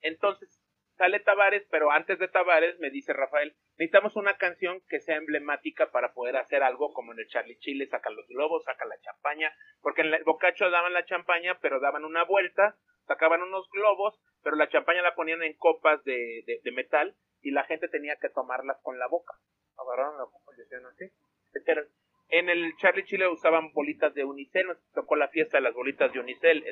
Entonces 0.00 0.60
sale 0.96 1.20
Tavares, 1.20 1.66
pero 1.70 1.90
antes 1.90 2.18
de 2.18 2.28
Tavares 2.28 2.78
me 2.78 2.90
dice 2.90 3.12
Rafael, 3.12 3.56
necesitamos 3.78 4.14
una 4.16 4.36
canción 4.36 4.82
que 4.88 5.00
sea 5.00 5.16
emblemática 5.16 5.90
para 5.90 6.12
poder 6.12 6.36
hacer 6.36 6.62
algo 6.62 6.92
como 6.92 7.12
en 7.12 7.18
el 7.20 7.28
Charlie 7.28 7.58
Chile, 7.58 7.86
saca 7.86 8.10
los 8.10 8.26
globos, 8.28 8.64
saca 8.64 8.84
la 8.84 9.00
champaña, 9.00 9.52
porque 9.80 10.02
en 10.02 10.12
el 10.14 10.22
Bocacho 10.24 10.70
daban 10.70 10.92
la 10.92 11.04
champaña, 11.04 11.58
pero 11.60 11.80
daban 11.80 12.04
una 12.04 12.24
vuelta, 12.24 12.76
sacaban 13.06 13.42
unos 13.42 13.68
globos, 13.70 14.20
pero 14.42 14.56
la 14.56 14.68
champaña 14.68 15.02
la 15.02 15.14
ponían 15.14 15.42
en 15.42 15.56
copas 15.56 16.04
de, 16.04 16.44
de- 16.46 16.72
metal 16.72 17.16
y 17.40 17.50
la 17.50 17.64
gente 17.64 17.88
tenía 17.88 18.16
que 18.16 18.28
tomarlas 18.28 18.78
con 18.82 18.98
la 18.98 19.08
boca. 19.08 19.34
Agarraron 19.76 20.18
la 20.18 20.24
copa 20.26 20.52
y 20.56 20.62
así. 20.62 22.01
En 22.32 22.48
el 22.48 22.74
Charlie 22.78 23.04
Chile 23.04 23.28
usaban 23.28 23.72
bolitas 23.72 24.12
de 24.14 24.24
unicel, 24.24 24.66
nos 24.66 24.78
tocó 24.92 25.16
la 25.16 25.28
fiesta 25.28 25.58
de 25.58 25.62
las 25.62 25.74
bolitas 25.74 26.12
de 26.12 26.18
unicel. 26.18 26.64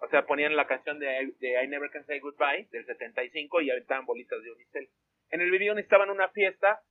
O 0.00 0.08
sea, 0.08 0.26
ponían 0.26 0.54
la 0.56 0.66
canción 0.66 0.98
de, 0.98 1.32
I- 1.40 1.68
Never 1.68 1.90
Can 1.90 2.04
Say 2.04 2.18
Goodbye 2.20 2.68
del 2.70 2.84
75 2.84 3.62
y 3.62 3.70
aventaban 3.70 4.04
bolitas 4.04 4.42
de 4.42 4.50
unicel. 4.52 4.90
En 5.30 5.40
el 5.40 5.50
video 5.50 5.74
necesitaban 5.74 6.10
una 6.10 6.28
fiesta 6.28 6.82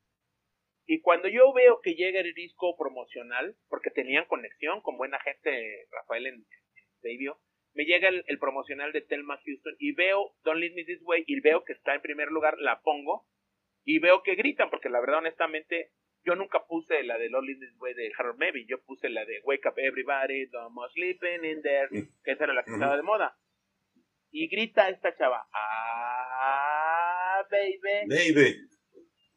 y 0.87 1.01
cuando 1.01 1.27
yo 1.27 1.51
veo 1.53 1.81
que 1.81 1.95
llega 1.95 2.19
el 2.21 2.33
disco 2.33 2.75
promocional, 2.77 3.55
porque 3.69 3.89
tenían 3.91 4.25
conexión 4.25 4.81
con 4.81 4.97
buena 4.97 5.19
gente, 5.19 5.85
Rafael 5.91 6.27
en, 6.27 6.35
en 7.03 7.33
me 7.73 7.83
llega 7.85 8.07
el, 8.07 8.23
el 8.27 8.39
promocional 8.39 8.93
de 8.93 9.01
Thelma 9.01 9.37
Houston 9.45 9.75
y 9.79 9.91
veo 9.93 10.31
Don't 10.43 10.59
Leave 10.59 10.75
Me 10.75 10.85
This 10.85 11.01
Way 11.03 11.25
y 11.27 11.41
veo 11.41 11.63
que 11.65 11.73
está 11.73 11.93
en 11.93 12.01
primer 12.01 12.29
lugar, 12.31 12.57
la 12.59 12.81
pongo 12.81 13.25
y 13.83 13.99
veo 13.99 14.23
que 14.23 14.35
gritan, 14.35 14.69
porque 14.69 14.89
la 14.89 15.01
verdad, 15.01 15.17
honestamente, 15.19 15.91
yo 16.25 16.35
nunca 16.35 16.65
puse 16.67 17.03
la 17.03 17.17
de 17.17 17.29
Me 17.29 17.55
This 17.59 17.75
Way 17.79 17.93
de 17.93 18.11
Harold 18.17 18.37
Melvin, 18.39 18.67
yo 18.67 18.81
puse 18.83 19.09
la 19.09 19.23
de 19.25 19.39
Wake 19.43 19.67
Up 19.69 19.75
Everybody, 19.77 20.47
Don't 20.47 20.73
Sleeping 20.93 21.45
in 21.45 21.61
There, 21.61 21.87
que 22.23 22.31
esa 22.31 22.45
era 22.45 22.53
la 22.53 22.63
que 22.63 22.71
estaba 22.71 22.97
de 22.97 23.03
moda. 23.03 23.37
Y 24.31 24.47
grita 24.49 24.89
esta 24.89 25.15
chava, 25.15 25.47
ah, 25.53 27.45
baby 27.49 28.07
David. 28.33 28.69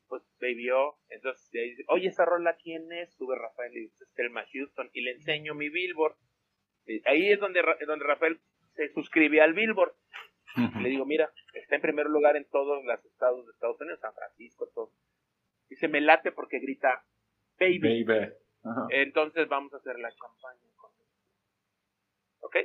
pues 0.08 0.22
bebió, 0.40 0.96
entonces 1.10 1.50
de 1.52 1.60
ahí 1.60 1.70
dice, 1.70 1.84
oye, 1.88 2.08
esa 2.08 2.24
rola 2.24 2.56
quién 2.56 2.90
es, 2.92 3.14
sube 3.14 3.36
Rafael 3.36 3.76
y 3.76 3.80
dice, 3.80 4.04
es 4.04 4.14
Thelma 4.14 4.44
Houston, 4.52 4.88
y 4.94 5.02
le 5.02 5.12
enseño 5.12 5.54
mi 5.54 5.68
billboard, 5.68 6.16
Ahí 7.04 7.30
es 7.30 7.38
donde, 7.38 7.60
Ra- 7.60 7.76
donde 7.86 8.06
Rafael 8.06 8.40
se 8.74 8.88
suscribe 8.94 9.42
al 9.42 9.52
Billboard. 9.52 9.92
Le 10.80 10.88
digo, 10.88 11.04
mira, 11.04 11.30
está 11.52 11.74
en 11.76 11.82
primer 11.82 12.06
lugar 12.06 12.34
en 12.36 12.46
todos 12.46 12.82
los 12.82 13.04
estados 13.04 13.44
de 13.44 13.52
Estados 13.52 13.78
Unidos, 13.78 14.00
San 14.00 14.14
Francisco, 14.14 14.66
todo. 14.74 14.90
Dice, 15.68 15.88
me 15.88 16.00
late 16.00 16.32
porque 16.32 16.58
grita, 16.60 17.04
baby. 17.58 17.78
Entonces 18.90 19.48
vamos 19.48 19.72
a 19.74 19.76
hacer 19.78 19.98
la 19.98 20.10
campaña. 20.10 20.72
con. 20.76 20.90
¿Ok? 22.40 22.56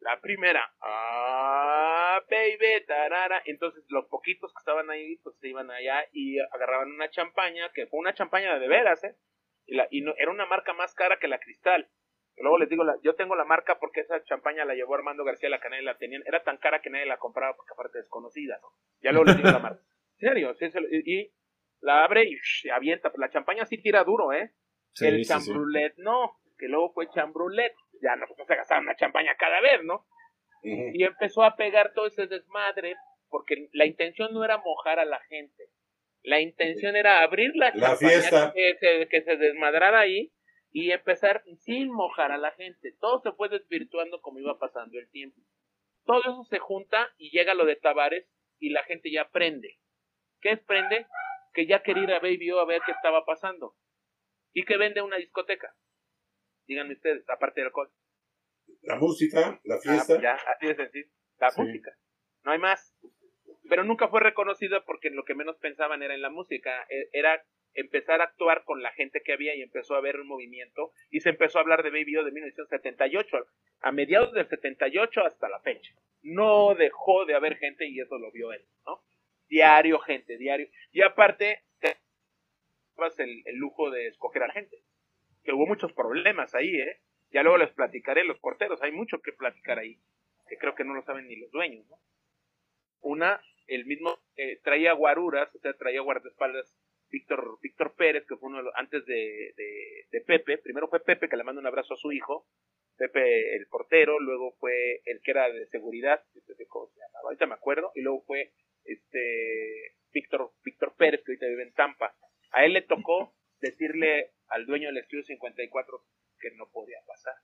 La 0.00 0.20
primera. 0.20 0.62
Ah, 0.80 2.20
baby, 2.30 2.84
tarara. 2.86 3.42
Entonces 3.46 3.84
los 3.88 4.06
poquitos 4.06 4.52
que 4.52 4.58
estaban 4.60 4.90
ahí, 4.90 5.16
pues 5.18 5.36
se 5.38 5.48
iban 5.48 5.70
allá 5.70 6.04
y 6.12 6.38
agarraban 6.38 6.92
una 6.92 7.10
champaña, 7.10 7.70
que 7.74 7.86
fue 7.86 7.98
una 8.00 8.14
champaña 8.14 8.58
de 8.58 8.68
veras, 8.68 9.02
¿eh? 9.04 9.16
Y, 9.66 9.74
la, 9.76 9.88
y 9.90 10.02
no, 10.02 10.14
era 10.16 10.30
una 10.30 10.46
marca 10.46 10.72
más 10.74 10.94
cara 10.94 11.18
que 11.18 11.28
la 11.28 11.38
Cristal. 11.40 11.88
Y 12.36 12.42
luego 12.42 12.58
les 12.58 12.68
digo, 12.68 12.84
la- 12.84 12.98
yo 13.02 13.14
tengo 13.16 13.34
la 13.34 13.44
marca 13.44 13.78
porque 13.80 14.00
esa 14.00 14.22
champaña 14.24 14.64
la 14.64 14.74
llevó 14.74 14.94
Armando 14.94 15.24
García 15.24 15.48
la 15.48 15.58
canela 15.60 15.92
la 15.92 15.98
tenían. 15.98 16.22
Era 16.26 16.44
tan 16.44 16.58
cara 16.58 16.80
que 16.82 16.90
nadie 16.90 17.06
la 17.06 17.16
compraba 17.18 17.56
porque 17.56 17.72
aparte 17.72 17.98
desconocida, 17.98 18.58
¿no? 18.62 18.68
Ya 19.00 19.10
luego 19.12 19.24
les 19.26 19.36
digo 19.38 19.50
la 19.50 19.58
marca. 19.58 19.82
En 20.18 20.28
serio, 20.30 20.54
sí, 20.54 20.70
se 20.70 20.80
lo- 20.80 20.88
y, 20.88 21.02
y 21.04 21.32
la 21.86 22.04
abre 22.04 22.24
y 22.24 22.36
sh, 22.36 22.70
avienta. 22.70 23.12
La 23.16 23.30
champaña 23.30 23.64
sí 23.64 23.78
tira 23.78 24.02
duro, 24.04 24.32
¿eh? 24.32 24.52
Sí, 24.92 25.06
el 25.06 25.18
sí, 25.18 25.24
sí. 25.24 25.28
chambrulet 25.28 25.94
no, 25.98 26.38
que 26.58 26.66
luego 26.68 26.92
fue 26.92 27.08
chambrulet, 27.10 27.72
ya 28.02 28.16
no, 28.16 28.26
pues, 28.26 28.38
no 28.38 28.44
se 28.44 28.56
gastaba 28.56 28.80
una 28.80 28.96
champaña 28.96 29.34
cada 29.38 29.60
vez, 29.60 29.82
¿no? 29.84 30.04
Y 30.62 31.04
empezó 31.04 31.44
a 31.44 31.54
pegar 31.54 31.92
todo 31.94 32.08
ese 32.08 32.26
desmadre, 32.26 32.96
porque 33.28 33.68
la 33.72 33.86
intención 33.86 34.34
no 34.34 34.42
era 34.42 34.58
mojar 34.58 34.98
a 34.98 35.04
la 35.04 35.20
gente, 35.28 35.70
la 36.22 36.40
intención 36.40 36.96
era 36.96 37.22
abrir 37.22 37.52
la, 37.54 37.66
La 37.66 37.90
champaña, 37.90 37.98
fiesta. 37.98 38.52
Que, 38.52 38.74
se, 38.80 39.08
que 39.08 39.22
se 39.22 39.36
desmadrara 39.36 40.00
ahí 40.00 40.32
y 40.72 40.90
empezar 40.90 41.44
sin 41.60 41.88
mojar 41.92 42.32
a 42.32 42.36
la 42.36 42.50
gente. 42.50 42.96
Todo 42.98 43.20
se 43.20 43.30
fue 43.30 43.48
desvirtuando 43.48 44.20
como 44.20 44.40
iba 44.40 44.58
pasando 44.58 44.98
el 44.98 45.08
tiempo. 45.10 45.40
Todo 46.04 46.20
eso 46.22 46.44
se 46.50 46.58
junta 46.58 47.14
y 47.16 47.30
llega 47.30 47.54
lo 47.54 47.64
de 47.64 47.76
Tavares 47.76 48.26
y 48.58 48.70
la 48.70 48.82
gente 48.82 49.12
ya 49.12 49.28
prende. 49.28 49.78
¿Qué 50.40 50.50
es 50.50 50.60
prende? 50.64 51.06
Que 51.56 51.66
ya 51.66 51.82
quería 51.82 52.02
ir 52.04 52.12
a 52.12 52.20
Baby 52.20 52.50
O 52.52 52.60
a 52.60 52.66
ver 52.66 52.82
qué 52.84 52.92
estaba 52.92 53.24
pasando. 53.24 53.74
¿Y 54.52 54.64
que 54.66 54.76
vende 54.76 55.00
una 55.00 55.16
discoteca? 55.16 55.74
Díganme 56.66 56.92
ustedes, 56.94 57.26
aparte 57.30 57.60
del 57.62 57.68
alcohol. 57.68 57.90
La 58.82 58.96
música, 58.96 59.58
la 59.64 59.76
Ah, 59.76 59.78
fiesta. 59.82 60.20
ya, 60.20 60.34
así 60.34 60.66
de 60.66 60.74
sencillo. 60.76 61.08
La 61.38 61.50
Sí. 61.50 61.62
música. 61.62 61.96
No 62.44 62.52
hay 62.52 62.58
más. 62.58 62.94
Pero 63.70 63.84
nunca 63.84 64.08
fue 64.08 64.20
reconocido 64.20 64.84
porque 64.84 65.08
lo 65.10 65.24
que 65.24 65.34
menos 65.34 65.56
pensaban 65.58 66.02
era 66.02 66.14
en 66.14 66.20
la 66.22 66.30
música. 66.30 66.86
E- 66.90 67.08
Era 67.12 67.42
empezar 67.74 68.20
a 68.20 68.24
actuar 68.24 68.64
con 68.64 68.82
la 68.82 68.92
gente 68.92 69.22
que 69.24 69.32
había 69.32 69.54
y 69.54 69.62
empezó 69.62 69.94
a 69.94 69.98
haber 69.98 70.20
un 70.20 70.26
movimiento 70.28 70.92
y 71.10 71.20
se 71.20 71.30
empezó 71.30 71.58
a 71.58 71.62
hablar 71.62 71.82
de 71.82 71.90
Baby 71.90 72.16
O 72.18 72.24
de 72.24 72.32
1978 72.32 73.46
a 73.80 73.92
mediados 73.92 74.32
del 74.34 74.46
78 74.48 75.22
hasta 75.24 75.48
la 75.48 75.60
fecha. 75.60 75.94
No 76.22 76.74
dejó 76.74 77.24
de 77.24 77.34
haber 77.34 77.56
gente 77.56 77.86
y 77.86 78.00
eso 78.00 78.18
lo 78.18 78.30
vio 78.32 78.52
él, 78.52 78.64
¿no? 78.86 79.00
Diario 79.48 79.98
gente, 80.00 80.36
diario. 80.36 80.68
Y 80.92 81.02
aparte, 81.02 81.62
te 81.80 81.96
el, 83.18 83.42
el 83.44 83.56
lujo 83.56 83.90
de 83.90 84.08
escoger 84.08 84.42
a 84.42 84.48
la 84.48 84.54
gente. 84.54 84.82
Que 85.44 85.52
hubo 85.52 85.66
muchos 85.66 85.92
problemas 85.92 86.54
ahí, 86.54 86.74
¿eh? 86.74 87.00
Ya 87.30 87.42
luego 87.42 87.58
les 87.58 87.70
platicaré 87.72 88.24
los 88.24 88.38
porteros, 88.38 88.82
hay 88.82 88.92
mucho 88.92 89.20
que 89.20 89.32
platicar 89.32 89.78
ahí, 89.78 89.98
que 90.48 90.56
creo 90.56 90.74
que 90.74 90.84
no 90.84 90.94
lo 90.94 91.02
saben 91.02 91.26
ni 91.26 91.36
los 91.36 91.50
dueños, 91.50 91.86
¿no? 91.88 91.98
Una, 93.00 93.40
el 93.66 93.84
mismo, 93.84 94.18
eh, 94.36 94.60
traía 94.62 94.92
guaruras, 94.92 95.54
o 95.54 95.58
sea, 95.58 95.74
traía 95.74 96.00
guardaespaldas 96.00 96.76
Víctor, 97.10 97.58
Víctor 97.60 97.94
Pérez, 97.96 98.24
que 98.26 98.36
fue 98.36 98.48
uno 98.48 98.58
de 98.58 98.64
los, 98.64 98.74
antes 98.76 99.04
de, 99.06 99.52
de, 99.56 100.06
de 100.10 100.20
Pepe, 100.22 100.58
primero 100.58 100.88
fue 100.88 101.00
Pepe, 101.04 101.28
que 101.28 101.36
le 101.36 101.44
manda 101.44 101.60
un 101.60 101.66
abrazo 101.66 101.94
a 101.94 101.98
su 101.98 102.12
hijo, 102.12 102.46
Pepe 102.96 103.56
el 103.56 103.66
portero, 103.66 104.18
luego 104.18 104.52
fue 104.58 105.02
el 105.04 105.20
que 105.20 105.30
era 105.32 105.50
de 105.50 105.66
seguridad, 105.66 106.24
¿cómo 106.68 106.88
se 106.88 106.98
llamaba? 107.00 107.20
ahorita 107.24 107.46
me 107.46 107.54
acuerdo, 107.54 107.92
y 107.94 108.02
luego 108.02 108.22
fue 108.22 108.52
este 108.84 109.94
Víctor, 110.12 110.52
Víctor 110.64 110.94
Pérez, 110.96 111.22
que 111.24 111.32
ahorita 111.32 111.46
vive 111.46 111.62
en 111.64 111.74
Tampa. 111.74 112.16
A 112.52 112.64
él 112.64 112.72
le 112.72 112.75
tocó 112.86 113.34
decirle 113.60 114.32
al 114.48 114.66
dueño 114.66 114.88
del 114.88 114.98
estudio 114.98 115.24
54 115.24 116.04
que 116.38 116.50
no 116.56 116.68
podía 116.70 116.98
pasar. 117.06 117.34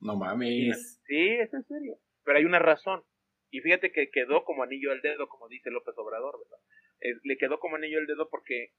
No 0.00 0.16
mames. 0.16 1.00
Sí, 1.06 1.28
es 1.28 1.52
en 1.52 1.64
serio. 1.64 1.98
Pero 2.24 2.38
hay 2.38 2.44
una 2.44 2.58
razón. 2.58 3.02
Y 3.50 3.60
fíjate 3.60 3.92
que 3.92 4.10
quedó 4.10 4.44
como 4.44 4.62
anillo 4.62 4.92
al 4.92 5.00
dedo, 5.02 5.28
como 5.28 5.48
dice 5.48 5.70
López 5.70 5.94
Obrador, 5.98 6.38
¿verdad? 6.38 6.64
Eh, 7.00 7.20
le 7.24 7.36
quedó 7.36 7.58
como 7.58 7.76
anillo 7.76 7.98
al 7.98 8.06
dedo 8.06 8.28
porque 8.30 8.72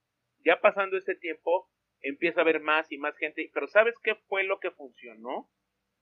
ya 0.46 0.62
pasando 0.62 0.98
ese 0.98 1.16
tiempo 1.16 1.70
empieza 2.02 2.40
a 2.40 2.44
haber 2.44 2.62
más 2.62 2.92
y 2.92 2.98
más 2.98 3.16
gente. 3.18 3.50
Pero 3.54 3.68
¿sabes 3.68 3.96
qué 4.04 4.16
fue 4.28 4.44
lo 4.44 4.60
que 4.60 4.72
funcionó? 4.72 5.50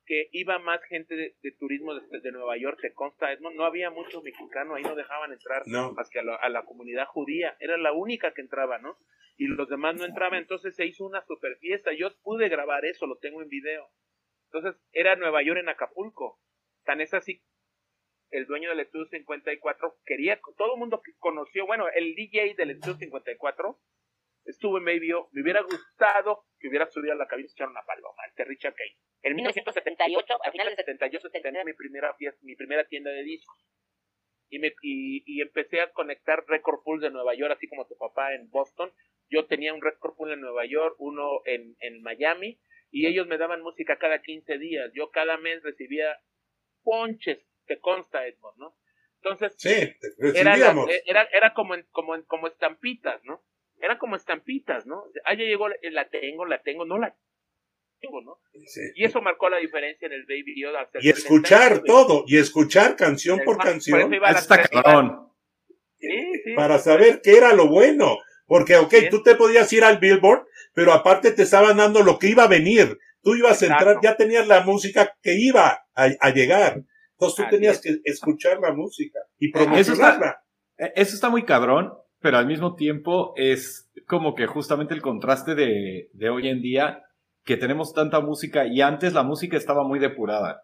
Que 0.05 0.27
iba 0.31 0.57
más 0.59 0.81
gente 0.85 1.15
de, 1.15 1.35
de 1.41 1.51
turismo 1.51 1.93
de, 1.95 2.19
de 2.19 2.31
Nueva 2.31 2.57
York, 2.57 2.79
te 2.81 2.93
consta, 2.93 3.31
Edmond. 3.31 3.55
No 3.55 3.65
había 3.65 3.89
mucho 3.89 4.21
mexicano, 4.21 4.75
ahí 4.75 4.83
no 4.83 4.95
dejaban 4.95 5.31
entrar 5.33 5.63
No. 5.65 5.91
más 5.93 6.09
que 6.09 6.19
a 6.19 6.23
la, 6.23 6.35
a 6.35 6.49
la 6.49 6.63
comunidad 6.65 7.05
judía. 7.07 7.55
Era 7.59 7.77
la 7.77 7.91
única 7.91 8.33
que 8.33 8.41
entraba, 8.41 8.77
¿no? 8.79 8.97
Y 9.39 9.47
los 9.47 9.69
demás 9.69 9.95
no 9.95 10.05
entraban. 10.05 10.39
Entonces 10.39 10.75
se 10.75 10.85
hizo 10.85 11.05
una 11.05 11.25
super 11.25 11.57
fiesta. 11.57 11.91
Yo 11.97 12.15
pude 12.21 12.49
grabar 12.49 12.85
eso, 12.85 13.07
lo 13.07 13.17
tengo 13.17 13.41
en 13.41 13.49
video. 13.49 13.89
Entonces 14.51 14.79
era 14.91 15.15
Nueva 15.15 15.41
York 15.41 15.59
en 15.59 15.69
Acapulco. 15.69 16.39
Tan 16.83 17.01
es 17.01 17.13
así, 17.13 17.41
el 18.31 18.45
dueño 18.45 18.69
del 18.69 18.81
estudio 18.81 19.05
54 19.07 19.97
quería, 20.05 20.39
todo 20.57 20.73
el 20.73 20.79
mundo 20.79 21.01
que 21.01 21.13
conoció, 21.17 21.65
bueno, 21.65 21.87
el 21.93 22.15
DJ 22.15 22.55
del 22.55 22.71
estudio 22.71 22.97
54 22.97 23.79
estuvo 24.45 24.77
en 24.77 24.83
medio, 24.83 25.29
me 25.31 25.41
hubiera 25.41 25.61
gustado 25.61 26.45
que 26.59 26.67
hubiera 26.67 26.87
subido 26.87 27.13
a 27.13 27.17
la 27.17 27.27
cabina 27.27 27.47
y 27.47 27.51
echar 27.51 27.69
una 27.69 27.83
paloma, 27.85 28.23
el 28.27 28.35
de 28.35 28.43
Richard 28.45 28.75
Kane. 28.75 28.97
En 29.21 29.35
1978, 29.35 30.43
al 30.43 30.51
final 30.51 30.67
del 30.67 30.75
78, 30.75 31.29
tenía 31.41 31.63
mi 31.63 31.73
primera 31.73 32.13
fiesta, 32.15 32.39
mi 32.43 32.55
primera 32.55 32.85
tienda 32.85 33.11
de 33.11 33.23
discos. 33.23 33.57
Y, 34.51 34.59
me, 34.59 34.73
y, 34.81 35.23
y 35.25 35.41
empecé 35.41 35.81
a 35.81 35.91
conectar 35.91 36.43
record 36.47 36.81
pools 36.83 37.01
de 37.01 37.11
Nueva 37.11 37.35
York, 37.35 37.53
así 37.55 37.67
como 37.67 37.85
tu 37.85 37.95
papá 37.97 38.33
en 38.33 38.49
Boston. 38.49 38.91
Yo 39.29 39.45
tenía 39.45 39.73
un 39.73 39.81
record 39.81 40.15
pool 40.15 40.33
en 40.33 40.41
Nueva 40.41 40.65
York, 40.65 40.95
uno 40.99 41.41
en, 41.45 41.75
en 41.79 42.01
Miami, 42.01 42.59
y 42.91 43.05
ellos 43.07 43.27
me 43.27 43.37
daban 43.37 43.61
música 43.61 43.97
cada 43.97 44.21
15 44.21 44.57
días. 44.57 44.91
Yo 44.93 45.11
cada 45.11 45.37
mes 45.37 45.61
recibía 45.63 46.17
ponches, 46.83 47.39
te 47.67 47.79
consta, 47.79 48.25
Edmond, 48.27 48.57
¿no? 48.57 48.75
Entonces, 49.21 49.53
Sí, 49.57 49.69
era, 50.33 50.51
recibíamos. 50.53 50.89
era, 51.05 51.23
era 51.33 51.53
como, 51.53 51.75
en- 51.75 51.85
como, 51.91 52.15
en- 52.15 52.23
como 52.23 52.47
estampitas, 52.47 53.23
¿no? 53.25 53.43
Era 53.81 53.97
como 53.97 54.15
estampitas, 54.15 54.85
¿no? 54.87 55.03
Ah, 55.25 55.33
ya 55.35 55.43
llegó, 55.43 55.67
la 55.69 56.09
tengo, 56.09 56.45
la 56.45 56.61
tengo, 56.61 56.85
no 56.85 56.97
la 56.97 57.15
tengo, 58.01 58.21
¿no? 58.21 58.39
Sí. 58.65 58.81
Y 58.95 59.03
eso 59.05 59.21
marcó 59.21 59.49
la 59.49 59.57
diferencia 59.57 60.05
en 60.05 60.13
el 60.13 60.23
Baby 60.25 60.59
Yoda. 60.61 60.81
hasta 60.81 60.99
el 60.99 61.05
Y 61.05 61.09
escuchar 61.09 61.75
79. 61.75 61.83
todo, 61.87 62.23
y 62.27 62.37
escuchar 62.37 62.95
canción 62.95 63.37
por 63.39 63.57
Por 63.57 63.65
eso 63.65 63.71
canción 63.73 64.13
iba 64.13 64.29
a 64.29 64.69
cabrón. 64.69 65.29
Sí, 65.99 66.31
sí. 66.45 66.53
para 66.55 66.79
saber 66.79 67.19
qué 67.21 67.37
era 67.37 67.53
lo 67.53 67.67
bueno. 67.67 68.17
Porque, 68.49 68.75
ok, 68.75 68.91
Bien. 68.91 69.09
tú 69.09 69.23
te 69.23 69.35
podías 69.35 69.71
ir 69.71 69.83
al 69.85 69.99
Billboard, 69.99 70.45
pero 70.73 70.91
aparte 70.91 71.31
te 71.31 71.43
estaban 71.43 71.77
dando 71.77 72.01
lo 72.03 72.19
que 72.19 72.27
iba 72.27 72.43
a 72.43 72.47
venir. 72.47 72.97
Tú 73.21 73.35
ibas 73.35 73.61
a 73.61 73.67
entrar, 73.67 73.97
ya 74.03 74.17
tenías 74.17 74.47
la 74.47 74.61
música 74.65 75.15
que 75.21 75.35
iba 75.39 75.85
a, 75.95 76.09
a 76.19 76.29
llegar. 76.31 76.83
Entonces 77.13 77.35
tú 77.37 77.43
Así 77.43 77.51
tenías 77.51 77.75
es. 77.77 77.81
que 77.81 78.01
escuchar 78.05 78.59
la 78.59 78.73
música 78.73 79.19
y 79.37 79.49
Eso 79.49 79.59
está- 79.59 79.69
promocionarla. 79.69 80.43
Eh, 80.77 80.91
Eso 80.95 81.15
está 81.15 81.29
muy 81.29 81.43
cabrón, 81.45 81.93
pero 82.19 82.37
al 82.37 82.47
mismo 82.47 82.75
tiempo 82.75 83.33
es 83.37 83.89
como 84.07 84.33
que 84.35 84.47
justamente 84.47 84.93
el 84.95 85.01
contraste 85.01 85.53
de, 85.55 86.09
de 86.13 86.29
hoy 86.29 86.47
en 86.49 86.61
día, 86.61 87.03
que 87.45 87.55
tenemos 87.57 87.93
tanta 87.93 88.19
música 88.19 88.65
y 88.65 88.81
antes 88.81 89.13
la 89.13 89.23
música 89.23 89.57
estaba 89.57 89.83
muy 89.87 89.99
depurada. 89.99 90.63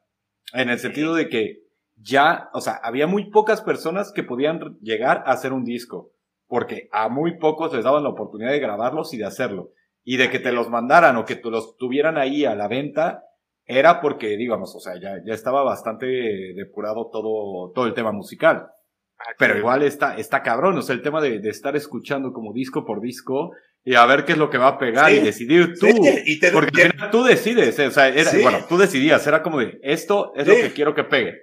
En 0.53 0.69
el 0.69 0.79
sentido 0.79 1.13
de 1.13 1.29
que 1.29 1.59
ya, 1.97 2.49
o 2.53 2.61
sea, 2.61 2.79
había 2.83 3.05
muy 3.07 3.29
pocas 3.31 3.61
personas 3.61 4.11
que 4.13 4.23
podían 4.23 4.77
llegar 4.81 5.23
a 5.25 5.31
hacer 5.33 5.53
un 5.53 5.63
disco, 5.63 6.11
porque 6.47 6.89
a 6.91 7.09
muy 7.09 7.37
pocos 7.37 7.73
les 7.73 7.83
daban 7.83 8.03
la 8.03 8.09
oportunidad 8.09 8.51
de 8.51 8.59
grabarlos 8.59 9.13
y 9.13 9.17
de 9.17 9.25
hacerlo. 9.25 9.71
Y 10.03 10.17
de 10.17 10.29
que 10.29 10.39
te 10.39 10.51
los 10.51 10.69
mandaran 10.69 11.15
o 11.17 11.25
que 11.25 11.35
tú 11.35 11.49
los 11.49 11.77
tuvieran 11.77 12.17
ahí 12.17 12.45
a 12.45 12.53
la 12.55 12.67
venta, 12.67 13.23
era 13.65 13.99
porque, 14.01 14.37
digamos, 14.37 14.75
o 14.75 14.79
sea, 14.79 14.93
ya, 15.01 15.15
ya 15.25 15.33
estaba 15.33 15.63
bastante 15.63 16.05
depurado 16.55 17.09
todo, 17.11 17.71
todo 17.73 17.87
el 17.87 17.93
tema 17.95 18.11
musical. 18.11 18.67
Así 19.17 19.31
Pero 19.39 19.57
igual 19.57 19.81
está, 19.81 20.17
está 20.17 20.43
cabrón, 20.43 20.77
o 20.77 20.81
sea, 20.81 20.93
el 20.93 21.01
tema 21.01 21.21
de, 21.21 21.39
de 21.39 21.49
estar 21.49 21.75
escuchando 21.75 22.31
como 22.33 22.53
disco 22.53 22.85
por 22.85 23.01
disco 23.01 23.51
y 23.83 23.95
a 23.95 24.05
ver 24.05 24.25
qué 24.25 24.33
es 24.33 24.37
lo 24.37 24.49
que 24.49 24.57
va 24.59 24.67
a 24.67 24.77
pegar 24.77 25.09
Sí. 25.09 25.17
y 25.17 25.19
decidir 25.21 25.73
tú. 25.79 25.87
Sí, 25.87 26.21
y 26.25 26.39
te- 26.39 26.51
porque 26.51 26.83
al 26.83 26.91
final 26.91 27.09
tú 27.11 27.23
decides, 27.23 27.79
eh, 27.79 27.87
o 27.87 27.91
sea, 27.91 28.09
era- 28.09 28.29
Sí. 28.29 28.41
bueno, 28.43 28.59
tú 28.69 28.77
decidías, 28.77 29.25
era 29.25 29.41
como 29.41 29.57
de, 29.59 29.79
esto 29.81 30.33
es 30.35 30.45
lo 30.47 30.53
que 30.53 30.73
quiero 30.73 30.93
que 30.93 31.03
pegue. 31.05 31.33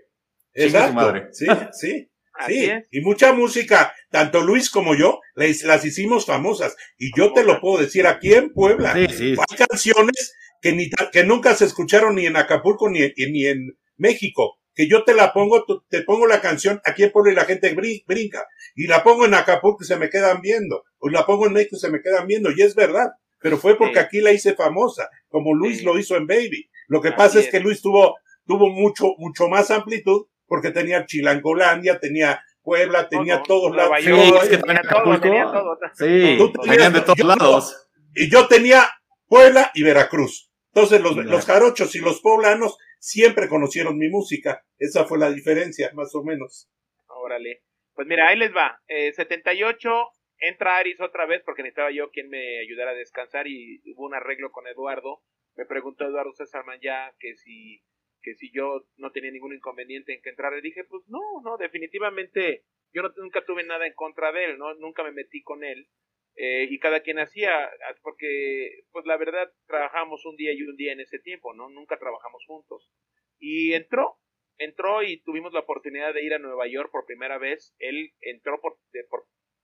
Exacto. 0.55 0.93
madre. 0.93 1.29
Sí, 1.33 1.47
sí. 1.73 2.09
Así 2.35 2.55
Sí, 2.55 2.71
es. 2.71 2.89
y 2.91 3.01
mucha 3.03 3.33
música, 3.33 3.93
tanto 4.11 4.41
Luis 4.41 4.71
como 4.71 4.95
yo, 4.95 5.21
les- 5.35 5.65
las 5.65 5.85
hicimos 5.85 6.27
famosas. 6.27 6.75
Y 6.99 7.11
yo 7.17 7.33
te 7.33 7.45
lo 7.45 7.61
puedo 7.61 7.83
decir 7.83 8.07
aquí 8.07 8.33
en 8.35 8.53
Puebla. 8.53 8.95
Sí, 8.95 9.07
sí, 9.17 9.35
Hay 9.39 9.57
canciones 9.57 10.35
que, 10.61 10.73
ni, 10.73 10.89
que 11.13 11.25
nunca 11.25 11.55
se 11.55 11.65
escucharon 11.67 12.15
ni 12.17 12.27
en 12.27 12.37
Acapulco 12.37 12.89
ni, 12.91 13.03
en- 13.03 13.13
ni 13.33 13.47
en 13.47 13.79
México. 13.97 14.59
Que 14.75 14.89
yo 14.89 15.05
te 15.05 15.13
la 15.15 15.35
pongo, 15.35 15.65
te 15.91 16.01
pongo 16.03 16.27
la 16.27 16.41
canción 16.41 16.81
aquí 16.87 17.03
en 17.03 17.11
Puebla 17.13 17.33
y 17.33 17.35
la 17.35 17.45
gente 17.45 17.75
brin- 17.77 18.03
brinca. 18.07 18.47
Y 18.75 18.87
la 18.87 19.05
pongo 19.05 19.27
en 19.27 19.35
Acapulco 19.35 19.85
y 19.85 19.87
se 19.87 19.97
me 19.99 20.09
quedan 20.09 20.41
viendo. 20.41 20.83
O 20.99 21.11
la 21.11 21.27
pongo 21.27 21.47
en 21.47 21.53
México 21.53 21.77
y 21.77 21.81
se 21.81 21.91
me 21.91 22.01
quedan 22.01 22.27
viendo. 22.27 22.51
Y 22.51 22.63
es 22.63 22.75
verdad. 22.75 23.11
Pero 23.41 23.59
fue 23.59 23.77
porque 23.77 23.95
Sí. 23.95 24.01
aquí 24.01 24.21
la 24.21 24.33
hice 24.33 24.55
famosa. 24.55 25.11
Como 25.29 25.55
Luis 25.55 25.79
Sí. 25.81 25.85
lo 25.85 25.99
hizo 25.99 26.17
en 26.17 26.27
Baby. 26.27 26.71
Lo 26.89 27.03
que 27.03 27.13
pasa 27.13 27.41
es. 27.41 27.51
que 27.51 27.61
Luis 27.61 27.83
tuvo, 27.83 28.17
tuvo 28.47 28.71
mucho, 28.71 29.09
mucho 29.19 29.49
más 29.49 29.71
amplitud 29.71 30.27
porque 30.53 30.71
tenía 30.71 31.07
Chilangolandia, 31.07 31.99
tenía 31.99 32.45
Puebla, 32.61 33.09
tenía 33.09 33.43
todos 33.43 33.75
lados. 33.75 33.97
Sí, 34.03 34.11
es 34.11 34.49
que 34.51 34.59
tenía 34.59 34.83
todo, 34.83 35.79
Sí, 35.95 36.39
tenían 36.63 36.93
de 36.93 37.01
todos 37.01 37.25
lados. 37.25 37.89
Y 38.15 38.31
yo 38.31 38.47
tenía 38.49 38.87
Puebla 39.27 39.71
y 39.73 39.83
Veracruz. 39.83 40.53
Entonces 40.75 41.01
los, 41.01 41.17
los 41.17 41.47
jarochos 41.47 41.95
y 41.95 42.01
los 42.01 42.21
poblanos 42.21 42.77
siempre 42.99 43.49
conocieron 43.49 43.97
mi 43.97 44.11
música. 44.11 44.63
Esa 44.79 45.07
fue 45.07 45.19
la 45.19 45.31
diferencia, 45.31 45.91
más 45.95 46.15
o 46.15 46.23
menos. 46.23 46.71
Órale. 47.07 47.63
Pues 47.95 48.07
mira, 48.07 48.29
ahí 48.29 48.37
les 48.37 48.55
va. 48.55 48.79
Eh, 48.89 49.15
78, 49.15 49.91
entra 50.37 50.77
Aris 50.77 51.01
otra 51.01 51.25
vez 51.25 51.41
porque 51.47 51.63
necesitaba 51.63 51.91
yo 51.93 52.11
quien 52.11 52.29
me 52.29 52.61
ayudara 52.61 52.91
a 52.91 52.95
descansar 52.95 53.47
y 53.47 53.81
hubo 53.95 54.05
un 54.05 54.15
arreglo 54.15 54.53
con 54.53 54.67
Eduardo. 54.67 55.23
Me 55.57 55.65
preguntó 55.65 56.05
Eduardo 56.05 56.35
César 56.35 56.63
ya 56.83 57.11
que 57.19 57.37
si, 57.37 57.83
que 58.23 58.35
si 58.35 58.51
yo 58.53 58.87
no 58.97 59.11
tenía 59.13 59.31
ningún 59.31 59.55
inconveniente 59.55 60.15
en 60.15 60.23
que 60.23 60.31
entrara. 60.31 60.61
Dije, 60.61 60.85
pues 60.85 61.03
no, 61.09 61.21
no, 61.43 61.57
definitivamente 61.57 62.65
yo 62.93 63.03
no, 63.03 63.13
nunca 63.17 63.45
tuve 63.45 63.65
nada 63.65 63.87
en 63.87 63.95
contra 63.95 64.33
de 64.33 64.45
él, 64.45 64.59
¿no? 64.59 64.75
Nunca 64.75 65.03
me 65.03 65.13
metí 65.13 65.43
con 65.43 65.65
él. 65.65 65.89
Eh, 66.35 66.67
y 66.71 66.79
cada 66.79 67.01
quien 67.01 67.19
hacía, 67.19 67.71
porque 68.01 68.85
pues 68.91 69.05
la 69.05 69.19
verdad 69.19 69.53
trabajamos 69.67 70.25
un 70.25 70.37
día 70.37 70.53
y 70.53 70.63
un 70.63 70.77
día 70.77 70.93
en 70.93 71.01
ese 71.01 71.19
tiempo, 71.19 71.53
¿no? 71.53 71.69
Nunca 71.69 71.99
trabajamos 71.99 72.43
juntos. 72.47 72.91
Y 73.39 73.75
entró, 73.75 74.19
entró 74.57 75.03
y 75.03 75.21
tuvimos 75.23 75.53
la 75.53 75.61
oportunidad 75.61 76.15
de 76.15 76.25
ir 76.25 76.33
a 76.33 76.39
Nueva 76.39 76.67
York 76.69 76.91
por 76.91 77.05
primera 77.05 77.37
vez. 77.37 77.75
Él 77.79 78.13
entró 78.21 78.61
por 78.61 78.79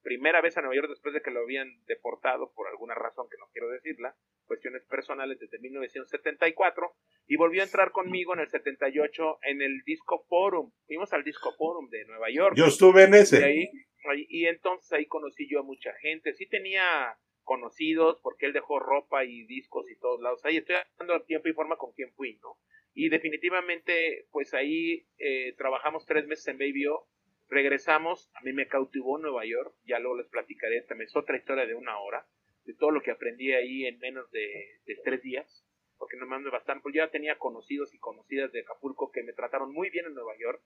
primera 0.09 0.41
vez 0.41 0.57
a 0.57 0.63
Nueva 0.63 0.75
York 0.75 0.89
después 0.89 1.13
de 1.13 1.21
que 1.21 1.31
lo 1.31 1.41
habían 1.41 1.69
deportado 1.85 2.51
por 2.55 2.67
alguna 2.67 2.95
razón 2.95 3.29
que 3.31 3.37
no 3.37 3.45
quiero 3.53 3.69
decirla, 3.69 4.17
cuestiones 4.47 4.83
personales 4.87 5.39
desde 5.39 5.59
1974, 5.59 6.95
y 7.27 7.37
volvió 7.37 7.61
a 7.61 7.67
entrar 7.67 7.93
conmigo 7.93 8.33
en 8.33 8.41
el 8.41 8.49
78 8.49 9.41
en 9.43 9.61
el 9.61 9.83
Disco 9.85 10.25
Forum. 10.27 10.73
Fuimos 10.87 11.13
al 11.13 11.25
Disco 11.25 11.53
Forum 11.59 11.91
de 11.91 12.07
Nueva 12.07 12.31
York. 12.31 12.57
Yo 12.57 12.65
estuve 12.65 13.05
en 13.05 13.13
ese. 13.13 13.39
Y, 13.39 13.43
ahí, 13.43 14.27
y 14.31 14.47
entonces 14.47 14.91
ahí 14.95 15.05
conocí 15.05 15.47
yo 15.47 15.61
a 15.61 15.63
mucha 15.63 15.93
gente. 16.01 16.33
Sí 16.33 16.47
tenía 16.47 17.19
conocidos 17.45 18.19
porque 18.23 18.47
él 18.47 18.55
dejó 18.55 18.79
ropa 18.79 19.27
y 19.27 19.45
discos 19.45 19.91
y 19.91 19.99
todos 19.99 20.23
lados. 20.23 20.43
Ahí 20.47 20.57
estoy 20.57 20.77
dando 20.99 21.23
tiempo 21.25 21.51
y 21.51 21.53
forma 21.53 21.77
con 21.77 21.93
quien 21.93 22.15
fui, 22.15 22.39
¿no? 22.43 22.57
Y 22.95 23.11
definitivamente, 23.11 24.27
pues 24.31 24.55
ahí 24.55 25.07
eh, 25.19 25.55
trabajamos 25.59 26.07
tres 26.07 26.27
meses 26.27 26.49
en 26.49 26.57
Baby 26.57 26.87
O. 26.87 27.07
Regresamos, 27.49 28.31
a 28.35 28.43
mí 28.43 28.53
me 28.53 28.69
cautivó 28.69 29.19
Nueva 29.19 29.45
York, 29.47 29.75
ya 29.85 29.99
luego 29.99 30.19
les 30.19 30.29
platicaré, 30.29 30.83
también 30.83 31.07
es 31.09 31.17
otra 31.17 31.37
historia 31.37 31.67
de 31.67 31.75
una 31.75 31.99
hora, 31.99 32.27
de 32.65 32.75
todo 32.75 32.91
lo 32.91 33.01
que 33.01 33.11
aprendí 33.11 33.53
ahí 33.53 33.87
en 33.87 33.99
menos 33.99 34.31
de, 34.31 34.81
tres 35.05 35.23
días, 35.23 35.65
porque 35.97 36.17
no 36.17 36.27
me 36.27 36.37
ando 36.37 36.51
bastante, 36.51 36.83
pues 36.83 36.95
ya 36.95 37.11
tenía 37.11 37.39
conocidos 37.39 37.95
y 37.95 37.99
conocidas 37.99 38.53
de 38.53 38.61
Acapulco 38.61 39.11
que 39.11 39.23
me 39.23 39.33
trataron 39.33 39.73
muy 39.73 39.91
bien 39.91 40.07
en 40.07 40.15
Nueva 40.15 40.35
York. 40.39 40.63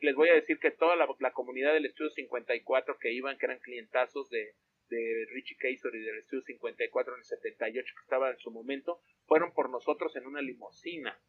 Les 0.00 0.14
voy 0.14 0.30
a 0.30 0.34
decir 0.34 0.58
que 0.58 0.70
toda 0.70 0.96
la, 0.96 1.32
comunidad 1.32 1.74
del 1.74 1.86
Estudio 1.86 2.10
54 2.10 2.98
que 2.98 3.12
iban, 3.12 3.36
que 3.38 3.46
eran 3.46 3.60
clientazos 3.60 4.30
de, 4.30 4.54
de 4.88 5.26
Richie 5.32 5.56
Kaiser 5.58 5.94
y 5.94 6.00
del 6.00 6.18
Estudio 6.18 6.42
54 6.42 7.14
en 7.14 7.18
el 7.18 7.24
78 7.24 7.94
que 7.94 8.02
estaba 8.02 8.30
en 8.30 8.38
su 8.38 8.50
momento, 8.50 9.00
fueron 9.26 9.52
por 9.52 9.70
nosotros 9.70 10.16
en 10.16 10.26
una 10.26 10.40
limusina 10.40 11.20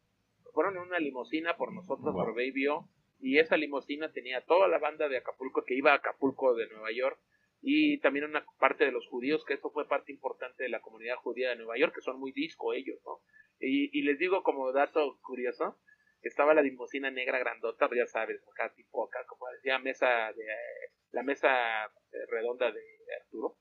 fueron 0.54 0.76
en 0.76 0.82
una 0.82 0.98
limusina 1.00 1.56
por 1.56 1.72
nosotros, 1.72 2.14
por 2.14 2.34
Baby 2.34 2.68
O, 2.68 2.88
y 3.24 3.38
esa 3.38 3.56
limusina 3.56 4.12
tenía 4.12 4.42
toda 4.42 4.68
la 4.68 4.78
banda 4.78 5.08
de 5.08 5.16
Acapulco 5.16 5.64
que 5.64 5.74
iba 5.74 5.92
a 5.92 5.96
Acapulco 5.96 6.54
de 6.54 6.68
Nueva 6.68 6.92
York 6.92 7.18
y 7.62 7.98
también 8.00 8.26
una 8.26 8.44
parte 8.58 8.84
de 8.84 8.92
los 8.92 9.06
judíos, 9.08 9.42
que 9.46 9.54
eso 9.54 9.70
fue 9.70 9.88
parte 9.88 10.12
importante 10.12 10.64
de 10.64 10.68
la 10.68 10.82
comunidad 10.82 11.16
judía 11.16 11.48
de 11.48 11.56
Nueva 11.56 11.78
York, 11.78 11.94
que 11.94 12.02
son 12.02 12.20
muy 12.20 12.32
disco 12.32 12.74
ellos, 12.74 13.00
¿no? 13.06 13.22
Y, 13.58 14.02
les 14.02 14.18
digo 14.18 14.42
como 14.42 14.70
dato 14.72 15.18
curioso, 15.22 15.80
estaba 16.20 16.52
la 16.52 16.60
limusina 16.60 17.10
negra 17.10 17.38
grandota, 17.38 17.88
ya 17.96 18.06
sabes, 18.06 18.46
acá 18.46 18.74
tipo 18.74 19.06
acá, 19.06 19.24
como 19.26 19.48
decía, 19.52 19.78
mesa 19.78 20.30
de, 20.36 20.44
la 21.12 21.22
mesa 21.22 21.86
eh, 21.86 22.26
redonda 22.28 22.70
de, 22.70 22.82
Arturo, 23.22 23.56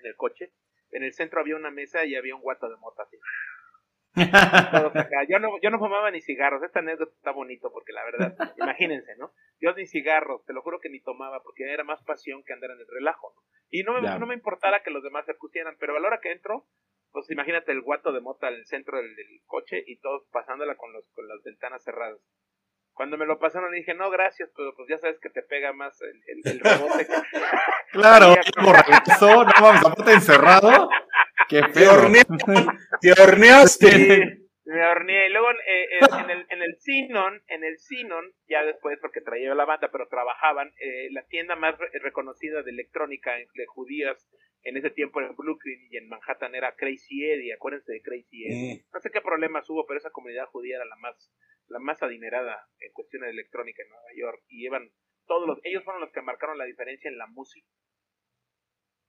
en 0.00 0.08
el 0.08 0.16
coche. 0.16 0.52
En 0.90 1.04
el 1.04 1.14
centro 1.14 1.40
había 1.40 1.56
una 1.56 1.70
mesa 1.70 2.04
y 2.04 2.16
había 2.16 2.36
un 2.36 2.42
guato 2.42 2.68
de 2.68 2.76
mota 2.76 3.04
así. 3.04 3.16
Yo 5.28 5.38
no, 5.38 5.60
yo 5.60 5.70
no 5.70 5.78
fumaba 5.78 6.10
ni 6.10 6.20
cigarros. 6.20 6.62
Esta 6.62 6.80
anécdota 6.80 7.12
está 7.16 7.32
bonito 7.32 7.72
porque 7.72 7.92
la 7.92 8.04
verdad, 8.04 8.54
imagínense, 8.58 9.16
¿no? 9.16 9.32
Yo 9.60 9.72
ni 9.74 9.86
cigarros, 9.86 10.44
te 10.44 10.52
lo 10.52 10.62
juro 10.62 10.78
que 10.80 10.90
ni 10.90 11.00
tomaba 11.00 11.42
porque 11.42 11.64
era 11.72 11.84
más 11.84 12.02
pasión 12.04 12.42
que 12.44 12.52
andar 12.52 12.70
en 12.70 12.80
el 12.80 12.86
relajo, 12.86 13.32
¿no? 13.34 13.42
Y 13.70 13.82
no 13.82 13.94
me, 13.94 14.00
no 14.02 14.26
me 14.26 14.34
importara 14.34 14.82
que 14.82 14.90
los 14.90 15.02
demás 15.02 15.26
se 15.26 15.34
pusieran, 15.34 15.76
pero 15.80 15.96
a 15.96 16.00
la 16.00 16.06
hora 16.08 16.20
que 16.20 16.30
entro, 16.30 16.66
pues 17.14 17.30
imagínate 17.30 17.70
el 17.70 17.80
guato 17.80 18.12
de 18.12 18.20
mota 18.20 18.48
el 18.48 18.66
centro 18.66 18.98
del, 18.98 19.14
coche 19.46 19.82
y 19.86 20.00
todos 20.00 20.26
pasándola 20.32 20.74
con, 20.76 20.92
los, 20.92 21.08
con 21.14 21.26
las 21.28 21.42
ventanas 21.44 21.82
cerradas. 21.84 22.20
Cuando 22.92 23.16
me 23.16 23.24
lo 23.24 23.38
pasaron 23.38 23.70
le 23.70 23.78
dije, 23.78 23.94
no, 23.94 24.10
gracias, 24.10 24.50
pero 24.56 24.74
pues 24.76 24.88
ya 24.88 24.98
sabes 24.98 25.18
que 25.20 25.30
te 25.30 25.42
pega 25.42 25.72
más 25.72 26.00
el, 26.02 26.22
el, 26.26 26.60
rebote. 26.60 27.06
claro, 27.92 28.34
como 28.56 28.72
regresó, 28.72 29.44
no 29.44 29.52
vamos, 29.60 29.84
aparte 29.84 30.12
encerrado. 30.12 30.88
Qué 31.48 31.62
feo. 31.68 31.90
Te, 33.00 33.12
horneaste. 33.12 33.88
me 34.64 34.86
horneé. 34.86 35.26
Y 35.28 35.32
luego 35.32 35.50
eh, 35.50 35.84
eh, 35.90 36.00
en, 36.20 36.30
el, 36.30 36.46
en 36.50 36.62
el 36.62 36.76
Sinon, 36.78 37.42
en 37.48 37.64
el 37.64 37.78
Sinon, 37.78 38.32
ya 38.48 38.64
después 38.64 38.98
porque 39.00 39.20
traía 39.20 39.54
la 39.54 39.64
banda, 39.64 39.90
pero 39.90 40.08
trabajaban, 40.08 40.72
eh, 40.80 41.08
la 41.10 41.24
tienda 41.26 41.56
más 41.56 41.76
reconocida 42.02 42.62
de 42.62 42.70
electrónica 42.70 43.32
de 43.36 43.66
judías 43.66 44.26
en 44.62 44.78
ese 44.78 44.90
tiempo 44.90 45.20
en 45.20 45.36
Brooklyn 45.36 45.88
y 45.90 45.98
en 45.98 46.08
Manhattan 46.08 46.54
era 46.54 46.74
Crazy 46.74 47.22
Eddie, 47.22 47.52
acuérdense 47.52 47.92
de 47.92 48.00
Crazy 48.00 48.46
Eddie. 48.46 48.74
Mm. 48.76 48.94
No 48.94 49.00
sé 49.00 49.10
qué 49.10 49.20
problemas 49.20 49.68
hubo, 49.68 49.86
pero 49.86 49.98
esa 49.98 50.10
comunidad 50.10 50.46
judía 50.46 50.76
era 50.76 50.86
la 50.86 50.96
más, 50.96 51.30
la 51.68 51.78
más 51.78 52.02
adinerada 52.02 52.66
en 52.80 52.92
cuestiones 52.92 53.26
de 53.28 53.32
electrónica 53.32 53.82
en 53.82 53.90
Nueva 53.90 54.08
York 54.16 54.42
y 54.48 54.62
llevan 54.62 54.90
todos 55.26 55.46
los, 55.46 55.58
ellos 55.64 55.84
fueron 55.84 56.00
los 56.00 56.12
que 56.12 56.22
marcaron 56.22 56.58
la 56.58 56.64
diferencia 56.64 57.08
en 57.10 57.18
la 57.18 57.26
música 57.26 57.66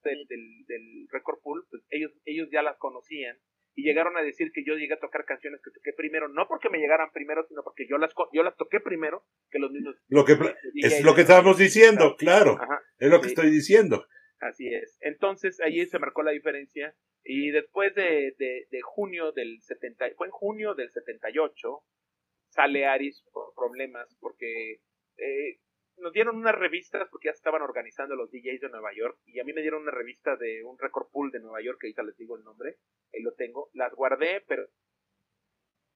del, 0.09 0.65
del, 0.67 1.07
record 1.11 1.39
pool, 1.41 1.65
pues 1.69 1.83
ellos, 1.89 2.11
ellos 2.25 2.47
ya 2.51 2.61
las 2.61 2.77
conocían 2.77 3.37
y 3.75 3.83
llegaron 3.83 4.15
a 4.17 4.21
decir 4.21 4.51
que 4.53 4.63
yo 4.65 4.75
llegué 4.75 4.93
a 4.93 4.99
tocar 4.99 5.25
canciones 5.25 5.61
que 5.61 5.71
toqué 5.71 5.91
primero, 5.93 6.29
no 6.29 6.47
porque 6.47 6.69
me 6.69 6.77
llegaran 6.77 7.11
primero, 7.11 7.45
sino 7.47 7.63
porque 7.63 7.85
yo 7.89 7.97
las 7.97 8.13
yo 8.33 8.43
las 8.43 8.55
toqué 8.55 8.79
primero 8.79 9.25
que 9.51 9.59
los 9.59 9.71
mismos. 9.71 9.95
Lo 10.07 10.23
que 10.23 10.37
es 10.75 11.03
lo 11.03 11.13
que 11.13 11.21
estábamos 11.21 11.57
diciendo, 11.57 12.15
claro. 12.17 12.57
es 12.99 13.09
lo 13.09 13.19
que 13.21 13.27
estoy 13.27 13.49
diciendo. 13.49 14.05
Así 14.39 14.67
es. 14.73 14.97
Entonces 15.01 15.59
ahí 15.61 15.85
se 15.85 15.99
marcó 15.99 16.23
la 16.23 16.31
diferencia 16.31 16.95
y 17.23 17.51
después 17.51 17.93
de, 17.95 18.35
de, 18.37 18.67
de 18.69 18.81
junio 18.81 19.31
del 19.31 19.61
70, 19.61 20.05
fue 20.15 20.27
en 20.27 20.31
junio 20.31 20.75
del 20.75 20.91
78 20.91 21.83
sale 22.49 22.85
Aris 22.85 23.23
por 23.33 23.53
problemas 23.55 24.07
porque 24.19 24.79
eh, 25.17 25.59
nos 25.97 26.13
dieron 26.13 26.35
unas 26.35 26.55
revistas 26.55 27.07
porque 27.09 27.27
ya 27.27 27.31
estaban 27.31 27.61
organizando 27.61 28.15
los 28.15 28.31
DJs 28.31 28.61
de 28.61 28.69
Nueva 28.69 28.93
York 28.93 29.17
y 29.25 29.39
a 29.39 29.43
mí 29.43 29.53
me 29.53 29.61
dieron 29.61 29.83
una 29.83 29.91
revista 29.91 30.35
de 30.35 30.63
un 30.63 30.77
record 30.77 31.07
pool 31.11 31.31
de 31.31 31.39
Nueva 31.39 31.61
York, 31.61 31.79
que 31.79 31.87
ahorita 31.87 32.03
les 32.03 32.17
digo 32.17 32.37
el 32.37 32.43
nombre, 32.43 32.77
ahí 33.13 33.21
lo 33.21 33.33
tengo, 33.33 33.69
las 33.73 33.93
guardé, 33.93 34.43
pero 34.47 34.65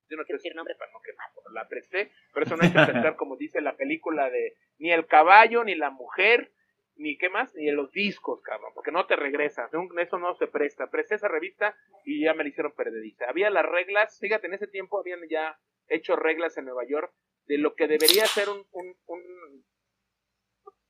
yo 0.10 0.18
no 0.18 0.24
quiero 0.24 0.38
decir 0.38 0.52
el 0.52 0.58
nombre 0.58 0.76
para 0.76 0.92
no 0.92 1.02
quemar, 1.02 1.28
la 1.54 1.68
presté, 1.68 2.12
pero 2.34 2.46
eso 2.46 2.56
no 2.56 2.64
hay 2.64 2.72
que 2.72 2.92
pensar 2.92 3.16
como 3.16 3.36
dice 3.36 3.62
la 3.62 3.76
película 3.76 4.30
de 4.30 4.56
ni 4.78 4.92
el 4.92 5.06
caballo, 5.06 5.64
ni 5.64 5.76
la 5.76 5.90
mujer, 5.90 6.52
ni 6.96 7.18
qué 7.18 7.30
más, 7.30 7.56
ni 7.56 7.72
los 7.72 7.92
discos, 7.92 8.42
cabrón, 8.42 8.74
porque 8.76 8.92
no 8.92 9.06
te 9.06 9.16
regresas, 9.16 9.72
eso 9.98 10.20
no 10.20 10.36
se 10.36 10.48
presta. 10.48 10.92
Presté 10.92 11.16
esa 11.16 11.30
revista 11.30 11.76
y 12.04 12.22
ya 12.22 12.34
me 12.34 12.44
la 12.44 12.50
hicieron 12.50 12.74
perdediza. 12.74 13.26
Había 13.30 13.50
las 13.50 13.66
reglas, 13.66 14.20
fíjate, 14.20 14.48
en 14.48 14.56
ese 14.56 14.68
tiempo 14.68 15.00
habían 15.00 15.22
ya 15.30 15.58
hecho 15.88 16.18
reglas 16.18 16.58
en 16.58 16.66
Nueva 16.66 16.86
York 16.86 17.14
de 17.46 17.58
lo 17.58 17.74
que 17.74 17.88
debería 17.88 18.26
ser 18.26 18.50
un, 18.50 18.66
un, 18.72 18.96
un 19.08 19.66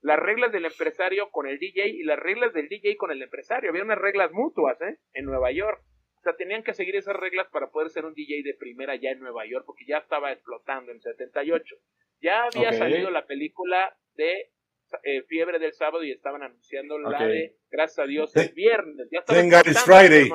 las 0.02 0.20
reglas 0.20 0.52
del 0.52 0.66
empresario 0.66 1.30
con 1.30 1.48
el 1.48 1.60
DJ 1.60 1.88
y 1.90 2.04
las 2.04 2.20
reglas 2.20 2.54
del 2.54 2.70
DJ 2.70 2.98
con 2.98 3.12
el 3.12 3.22
empresario. 3.22 3.70
Había 3.70 3.84
unas 3.84 3.98
reglas 3.98 4.32
mutuas, 4.32 4.80
¿eh? 4.82 4.98
En 5.14 5.26
Nueva 5.26 5.52
York. 5.52 5.84
O 6.18 6.22
sea, 6.22 6.36
tenían 6.36 6.64
que 6.64 6.74
seguir 6.74 6.96
esas 6.96 7.16
reglas 7.16 7.48
para 7.52 7.70
poder 7.70 7.90
ser 7.90 8.06
un 8.06 8.14
DJ 8.14 8.44
de 8.44 8.54
primera 8.54 8.96
ya 8.96 9.12
en 9.12 9.20
Nueva 9.20 9.46
York, 9.46 9.64
porque 9.66 9.86
ya 9.88 9.98
estaba 9.98 10.32
explotando 10.32 10.92
en 10.92 11.00
78. 11.00 11.76
Ya 12.22 12.44
había 12.44 12.74
salido 12.74 13.10
la 13.10 13.26
película 13.26 13.98
de 14.16 14.52
eh, 15.04 15.24
Fiebre 15.24 15.60
del 15.60 15.72
Sábado 15.72 16.04
y 16.04 16.12
estaban 16.12 16.44
anunciando 16.44 16.98
la 17.00 17.26
de, 17.26 17.56
gracias 17.70 18.00
a 18.00 18.06
Dios, 18.06 18.36
el 18.36 18.54
viernes. 18.54 19.08
Ya 19.12 19.20
estaba 19.20 19.64
Friday. 19.86 20.30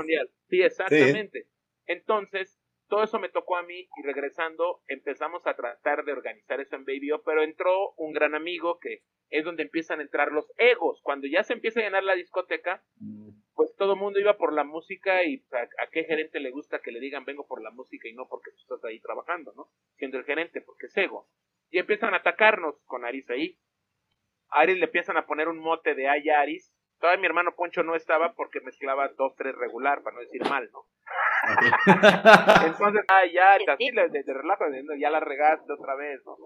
Sí, 0.49 0.63
exactamente. 0.63 1.49
Entonces, 1.87 2.59
todo 2.95 3.03
eso 3.03 3.19
me 3.19 3.29
tocó 3.29 3.57
a 3.57 3.65
mí 3.65 3.89
y 3.97 4.03
regresando 4.05 4.81
empezamos 4.87 5.45
a 5.49 5.57
tratar 5.57 6.05
de 6.05 6.13
organizar 6.13 6.61
eso 6.61 6.77
en 6.77 6.85
Baby 6.85 7.11
O, 7.11 7.23
pero 7.25 7.43
entró 7.43 7.91
un 7.97 8.13
gran 8.13 8.37
amigo 8.37 8.79
que 8.79 9.03
es 9.31 9.45
donde 9.45 9.65
empiezan 9.65 9.99
a 9.99 10.05
entrar 10.05 10.31
los 10.31 10.47
egos. 10.59 11.01
Cuando 11.03 11.27
ya 11.27 11.43
se 11.43 11.55
empieza 11.55 11.81
a 11.81 11.83
llenar 11.83 12.05
la 12.05 12.15
discoteca, 12.15 12.85
mm. 13.01 13.31
pues 13.55 13.75
todo 13.75 13.95
el 13.95 13.99
mundo 13.99 14.21
iba 14.21 14.37
por 14.37 14.53
la 14.53 14.63
música 14.63 15.25
y 15.25 15.45
a, 15.51 15.89
qué 15.89 16.05
gerente 16.05 16.39
le 16.39 16.53
gusta 16.53 16.79
que 16.79 16.93
le 16.93 17.01
digan 17.01 17.25
vengo 17.25 17.49
por 17.49 17.61
la 17.63 17.73
música 17.73 18.09
y 18.09 18.13
no 18.13 18.29
porque 18.29 18.53
tú 18.53 18.59
estás 18.61 18.85
ahí 18.85 19.01
trabajando, 19.01 19.53
¿no? 19.57 19.71
Siendo 19.97 20.19
el 20.19 20.25
gerente, 20.25 20.61
porque 20.61 20.87
es 20.87 20.97
ego. 20.97 21.29
Y 21.71 21.79
empiezan 21.79 22.15
a 22.15 22.19
atacarnos 22.19 22.81
con 22.85 23.05
Aris 23.05 23.29
ahí. 23.29 23.59
A 24.51 24.61
Aris 24.61 24.79
le 24.79 24.85
empiezan 24.85 25.17
a 25.17 25.27
poner 25.27 25.49
un 25.49 25.59
mote 25.59 25.97
de 25.97 26.09
ay 26.09 26.29
Aris. 26.29 26.73
Todavía 27.01 27.23
mi 27.23 27.27
hermano 27.27 27.57
Poncho 27.57 27.83
no 27.83 27.97
estaba 27.97 28.35
porque 28.35 28.61
mezclaba 28.61 29.09
dos, 29.09 29.35
tres 29.35 29.57
regular, 29.57 30.05
para 30.05 30.15
no 30.15 30.21
decir 30.23 30.43
mal, 30.49 30.71
¿no? 30.73 30.87
Entonces, 32.67 33.05
ah, 33.09 33.25
ya, 33.33 33.55
así 33.55 33.91
relajo, 33.91 34.65
ya 34.99 35.11
la 35.11 35.21
regaste 35.21 35.73
otra 35.73 35.95
vez, 35.95 36.21
¿no? 36.25 36.37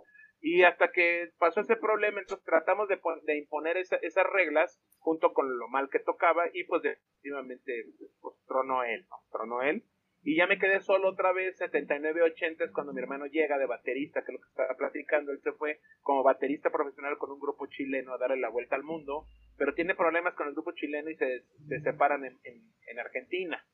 Y 0.41 0.63
hasta 0.63 0.93
que 0.93 1.31
pasó 1.39 1.61
ese 1.61 1.77
problema, 1.77 2.21
entonces 2.21 2.45
tratamos 2.45 2.89
de, 2.89 3.01
de 3.25 3.39
imponer 3.39 3.77
esas 3.77 4.27
reglas 4.33 4.81
junto 4.99 5.33
con 5.33 5.59
lo 5.59 5.69
mal 5.69 5.89
que 5.91 5.99
tocaba 5.99 6.45
y 6.53 6.65
pues 6.65 6.83
definitivamente 6.83 7.87
pues, 8.21 8.37
tronó 8.47 8.85
él, 8.85 9.05
¿no? 9.11 9.17
Tronó 9.33 9.63
él. 9.63 9.85
Y 10.23 10.37
ya 10.37 10.47
me 10.47 10.59
quedé 10.59 10.81
solo 10.81 11.11
otra 11.11 11.33
vez, 11.33 11.59
79-80 11.61 12.65
es 12.65 12.73
cuando 12.73 12.93
mi 12.93 13.01
hermano 13.01 13.27
llega 13.27 13.57
de 13.57 13.67
baterista, 13.67 14.21
que 14.23 14.33
es 14.33 14.35
lo 14.35 14.41
que 14.41 14.49
estaba 14.49 14.77
platicando, 14.77 15.33
él 15.33 15.41
se 15.43 15.53
fue 15.53 15.81
como 16.03 16.23
baterista 16.23 16.71
profesional 16.71 17.17
con 17.19 17.31
un 17.31 17.41
grupo 17.41 17.67
chileno 17.67 18.13
a 18.13 18.19
darle 18.19 18.39
la 18.39 18.51
vuelta 18.51 18.77
al 18.77 18.83
mundo, 18.83 19.27
pero 19.57 19.75
tiene 19.75 19.95
problemas 19.95 20.35
con 20.35 20.49
el 20.49 20.55
grupo 20.55 20.73
chileno 20.73 21.09
y 21.11 21.17
se, 21.17 21.45
se 21.69 21.81
separan 21.81 22.25
en, 22.25 22.39
en, 22.45 22.99
Argentina. 22.99 23.65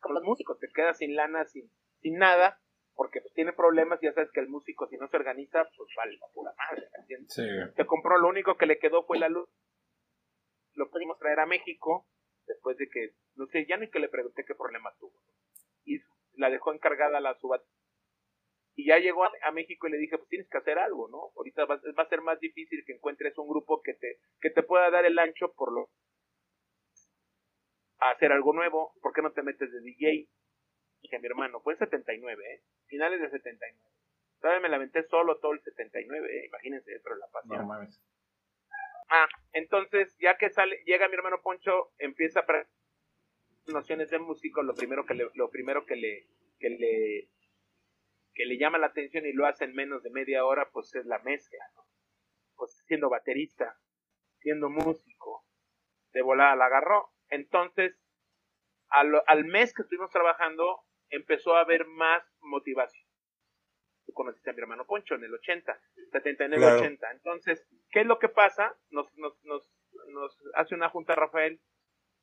Como 0.00 0.14
los 0.14 0.24
músicos, 0.24 0.58
te 0.58 0.68
quedas 0.68 0.98
sin 0.98 1.16
lana, 1.16 1.44
sin, 1.46 1.70
sin 2.00 2.18
nada, 2.18 2.60
porque 2.94 3.20
pues, 3.20 3.32
tiene 3.34 3.52
problemas, 3.52 4.00
ya 4.00 4.12
sabes 4.12 4.30
que 4.32 4.40
el 4.40 4.48
músico 4.48 4.88
si 4.88 4.96
no 4.96 5.08
se 5.08 5.16
organiza, 5.16 5.68
pues 5.76 5.88
vale 5.96 6.16
la 6.18 6.26
pura 6.34 6.52
madre, 6.56 6.88
¿entiendes? 6.98 7.74
Se 7.76 7.86
compró, 7.86 8.18
lo 8.18 8.28
único 8.28 8.56
que 8.56 8.66
le 8.66 8.78
quedó 8.78 9.04
fue 9.04 9.18
la 9.18 9.28
luz, 9.28 9.48
lo 10.74 10.90
pudimos 10.90 11.18
traer 11.18 11.40
a 11.40 11.46
México, 11.46 12.06
después 12.46 12.76
de 12.76 12.88
que, 12.88 13.12
no 13.36 13.46
sé, 13.46 13.66
ya 13.66 13.76
ni 13.76 13.88
que 13.88 13.98
le 13.98 14.08
pregunté 14.08 14.44
qué 14.44 14.54
problema 14.54 14.92
tuvo. 14.98 15.14
Y 15.84 16.00
la 16.34 16.50
dejó 16.50 16.72
encargada 16.72 17.20
la 17.20 17.34
subat. 17.34 17.62
Y 18.74 18.86
ya 18.86 18.98
llegó 18.98 19.24
a, 19.24 19.50
México 19.52 19.88
y 19.88 19.90
le 19.90 19.98
dije, 19.98 20.16
pues 20.16 20.28
tienes 20.28 20.48
que 20.48 20.58
hacer 20.58 20.78
algo, 20.78 21.08
¿no? 21.08 21.32
Ahorita 21.36 21.64
va, 21.64 21.80
a 21.96 22.08
ser 22.08 22.20
más 22.22 22.38
difícil 22.38 22.84
que 22.86 22.92
encuentres 22.92 23.36
un 23.36 23.48
grupo 23.48 23.82
que 23.82 23.94
te, 23.94 24.18
que 24.40 24.50
te 24.50 24.62
pueda 24.62 24.90
dar 24.90 25.04
el 25.04 25.18
ancho 25.18 25.52
por 25.54 25.72
lo 25.72 25.90
a 28.00 28.10
hacer 28.10 28.32
algo 28.32 28.52
nuevo, 28.52 28.94
¿por 29.02 29.12
qué 29.12 29.22
no 29.22 29.32
te 29.32 29.42
metes 29.42 29.72
de 29.72 29.80
DJ? 29.80 30.28
Dije, 31.02 31.18
mi 31.18 31.26
hermano, 31.26 31.60
fue 31.60 31.74
en 31.74 31.78
79, 31.80 32.44
¿eh? 32.54 32.62
Finales 32.86 33.20
de 33.20 33.30
79. 33.30 33.78
Todavía 34.40 34.60
me 34.60 34.68
lamenté 34.68 35.02
solo 35.04 35.38
todo 35.38 35.52
el 35.52 35.60
79, 35.60 36.28
¿eh? 36.28 36.46
Imagínense 36.46 36.90
dentro 36.90 37.14
de 37.14 37.20
la 37.20 37.28
pasión. 37.28 37.66
No 37.66 37.88
Ah, 39.10 39.26
entonces, 39.52 40.16
ya 40.20 40.36
que 40.36 40.50
sale, 40.50 40.82
llega 40.84 41.08
mi 41.08 41.14
hermano 41.14 41.40
Poncho, 41.40 41.92
empieza 41.98 42.40
a 42.40 42.66
nociones 43.72 44.10
de 44.10 44.18
músico, 44.18 44.62
lo 44.62 44.74
primero 44.74 45.06
que 45.06 45.14
le, 45.14 45.28
lo 45.34 45.50
primero 45.50 45.86
que 45.86 45.96
le, 45.96 46.26
que 46.58 46.68
le, 46.68 47.30
que 48.34 48.44
le 48.44 48.58
llama 48.58 48.78
la 48.78 48.88
atención 48.88 49.24
y 49.24 49.32
lo 49.32 49.46
hace 49.46 49.64
en 49.64 49.74
menos 49.74 50.02
de 50.02 50.10
media 50.10 50.44
hora, 50.44 50.70
pues 50.70 50.94
es 50.94 51.06
la 51.06 51.18
mezcla, 51.20 51.64
¿no? 51.74 51.86
Pues 52.56 52.84
siendo 52.86 53.08
baterista, 53.08 53.78
siendo 54.40 54.68
músico, 54.68 55.46
de 56.12 56.22
volada 56.22 56.56
la 56.56 56.66
agarró. 56.66 57.10
Entonces, 57.30 57.96
al, 58.88 59.22
al 59.26 59.44
mes 59.44 59.74
que 59.74 59.82
estuvimos 59.82 60.10
trabajando, 60.10 60.80
empezó 61.10 61.56
a 61.56 61.60
haber 61.60 61.86
más 61.86 62.22
motivación 62.40 63.08
tú 64.08 64.14
conociste 64.14 64.48
a 64.48 64.54
mi 64.54 64.60
hermano 64.60 64.86
Poncho 64.86 65.16
en 65.16 65.24
el 65.24 65.34
80, 65.34 65.78
79, 66.12 66.64
80. 66.64 67.10
Entonces, 67.12 67.68
¿qué 67.90 68.00
es 68.00 68.06
lo 68.06 68.18
que 68.18 68.30
pasa? 68.30 68.74
Nos, 68.88 69.14
nos, 69.18 69.38
nos, 69.44 69.70
nos 70.08 70.38
hace 70.54 70.74
una 70.74 70.88
junta 70.88 71.14
Rafael 71.14 71.60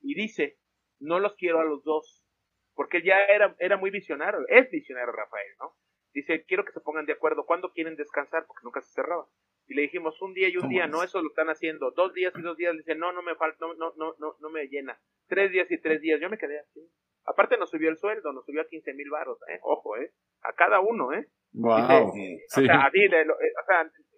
y 0.02 0.16
dice, 0.16 0.58
no 1.00 1.20
los 1.20 1.36
quiero 1.36 1.60
a 1.60 1.64
los 1.64 1.84
dos, 1.84 2.26
porque 2.74 3.04
ya 3.04 3.24
era, 3.26 3.56
era 3.60 3.78
muy 3.78 3.92
visionario, 3.92 4.40
es 4.48 4.70
visionario 4.72 5.12
Rafael, 5.12 5.54
¿no? 5.60 5.76
Dice, 6.12 6.44
quiero 6.46 6.66
que 6.66 6.72
se 6.72 6.80
pongan 6.80 7.06
de 7.06 7.14
acuerdo, 7.14 7.46
¿cuándo 7.46 7.72
quieren 7.72 7.96
descansar? 7.96 8.48
Porque 8.48 8.64
nunca 8.64 8.82
se 8.82 8.92
cerraba. 8.92 9.28
Y 9.68 9.74
le 9.74 9.84
dijimos, 9.84 10.22
un 10.22 10.34
día 10.34 10.50
y 10.50 10.58
un 10.58 10.70
día, 10.70 10.88
no, 10.88 11.04
eso 11.04 11.22
lo 11.22 11.30
están 11.30 11.50
haciendo. 11.50 11.92
Dos 11.92 12.14
días 12.14 12.34
y 12.38 12.42
dos 12.42 12.56
días, 12.56 12.76
dice, 12.76 12.96
no, 12.96 13.12
no 13.12 13.24
me 13.24 13.36
falta, 13.36 13.66
no, 13.66 13.74
no, 13.76 13.94
no, 13.98 14.16
no, 14.20 14.36
no 14.40 14.50
me 14.50 14.68
llena. 14.68 15.00
Tres 15.28 15.52
días 15.52 15.70
y 15.72 15.80
tres 15.80 16.02
días, 16.02 16.20
yo 16.22 16.30
me 16.30 16.38
quedé 16.38 16.60
así. 16.60 16.88
Aparte 17.26 17.58
nos 17.58 17.72
subió 17.72 17.90
el 17.90 17.98
sueldo, 17.98 18.32
nos 18.32 18.46
subió 18.46 18.62
a 18.62 18.68
15 18.68 18.94
mil 18.94 19.10
baros, 19.10 19.40
¿eh? 19.50 19.60
Ojo, 19.64 19.98
¿eh? 19.98 20.12
A 20.44 20.54
cada 20.54 20.80
uno, 20.80 21.12
¿eh? 21.12 21.28
Wow. 21.54 22.14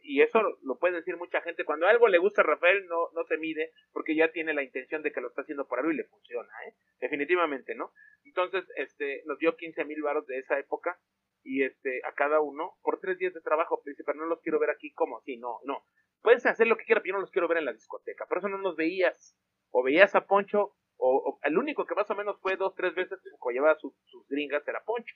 y 0.02 0.22
eso 0.22 0.42
lo 0.64 0.78
puede 0.78 0.96
decir 0.96 1.16
mucha 1.16 1.42
gente. 1.42 1.64
Cuando 1.64 1.88
algo 1.88 2.08
le 2.08 2.18
gusta 2.18 2.42
a 2.42 2.46
Rafael, 2.46 2.86
no, 2.88 3.10
no 3.14 3.24
se 3.26 3.38
mide 3.38 3.72
porque 3.94 4.16
ya 4.16 4.32
tiene 4.32 4.54
la 4.54 4.64
intención 4.64 5.04
de 5.04 5.12
que 5.12 5.22
lo 5.22 5.30
está 5.30 5.44
haciendo 5.44 5.68
por 5.68 5.80
algo 5.80 5.92
y 5.92 5.96
le 5.96 6.04
funciona, 6.04 6.50
¿eh? 6.68 6.74
Definitivamente, 7.00 7.76
¿no? 7.76 7.94
Entonces, 8.26 8.66
este, 8.76 9.24
nos 9.26 9.38
dio 9.40 9.56
15 9.56 9.86
mil 9.86 10.02
baros 10.02 10.26
de 10.28 10.40
esa 10.40 10.60
época 10.60 11.00
y 11.48 11.64
este, 11.64 12.02
a 12.06 12.14
cada 12.14 12.42
uno 12.42 12.78
por 12.82 13.00
tres 13.00 13.18
días 13.18 13.34
de 13.34 13.42
trabajo, 13.42 13.82
pero 13.84 14.20
no 14.20 14.26
los 14.26 14.42
quiero 14.42 14.60
ver 14.60 14.70
aquí 14.70 14.94
como 14.94 15.18
así, 15.18 15.38
no, 15.38 15.60
no. 15.64 15.86
Puedes 16.22 16.46
hacer 16.46 16.68
lo 16.68 16.78
que 16.78 16.84
quieras, 16.84 17.04
pero 17.04 17.14
yo 17.14 17.18
no 17.18 17.22
los 17.22 17.32
quiero 17.32 17.48
ver 17.48 17.60
en 17.60 17.66
la 17.66 17.74
discoteca. 17.74 18.26
Por 18.26 18.40
eso 18.40 18.50
no 18.50 18.58
nos 18.58 18.76
veías. 18.76 19.38
O 19.72 19.84
veías 19.84 20.14
a 20.16 20.26
Poncho, 20.26 20.76
o, 20.98 21.40
el 21.44 21.58
único 21.58 21.86
que 21.86 21.96
más 21.96 22.10
o 22.10 22.16
menos 22.16 22.40
fue 22.42 22.58
dos, 22.58 22.74
tres 22.76 22.96
veces, 22.96 23.20
o 23.40 23.52
llevaba 23.52 23.78
sus, 23.80 23.94
sus 24.06 24.28
gringas, 24.28 24.68
era 24.68 24.84
Poncho 24.84 25.16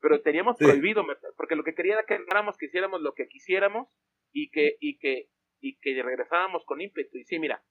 pero 0.00 0.20
teníamos 0.22 0.56
prohibido 0.56 1.04
porque 1.36 1.54
lo 1.54 1.62
que 1.62 1.74
quería 1.74 1.94
era 1.94 2.04
que 2.04 2.18
ganáramos, 2.18 2.56
que 2.56 2.66
hiciéramos 2.66 3.00
lo 3.00 3.14
que 3.14 3.28
quisiéramos 3.28 3.88
y 4.32 4.50
que, 4.50 4.76
y 4.80 4.98
que, 4.98 5.28
y 5.60 5.78
que 5.78 6.02
regresáramos 6.02 6.64
con 6.64 6.80
ímpetu. 6.80 7.18
Y 7.18 7.24
sí, 7.24 7.38
mira, 7.38 7.62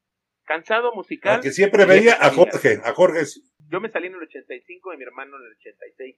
cansado 0.46 0.94
musical. 0.94 1.42
que 1.42 1.52
siempre 1.52 1.86
veía 1.86 2.14
a 2.14 2.30
Jorge, 2.32 2.80
a 2.84 2.94
Jorge. 2.94 3.22
Yo 3.68 3.82
me 3.82 3.90
salí 3.90 4.08
en 4.08 4.16
el 4.16 4.24
85 4.24 4.94
y 4.94 4.98
mi 4.98 5.04
hermano 5.04 5.38
en 5.38 5.44
el 5.44 5.52
86. 5.54 6.18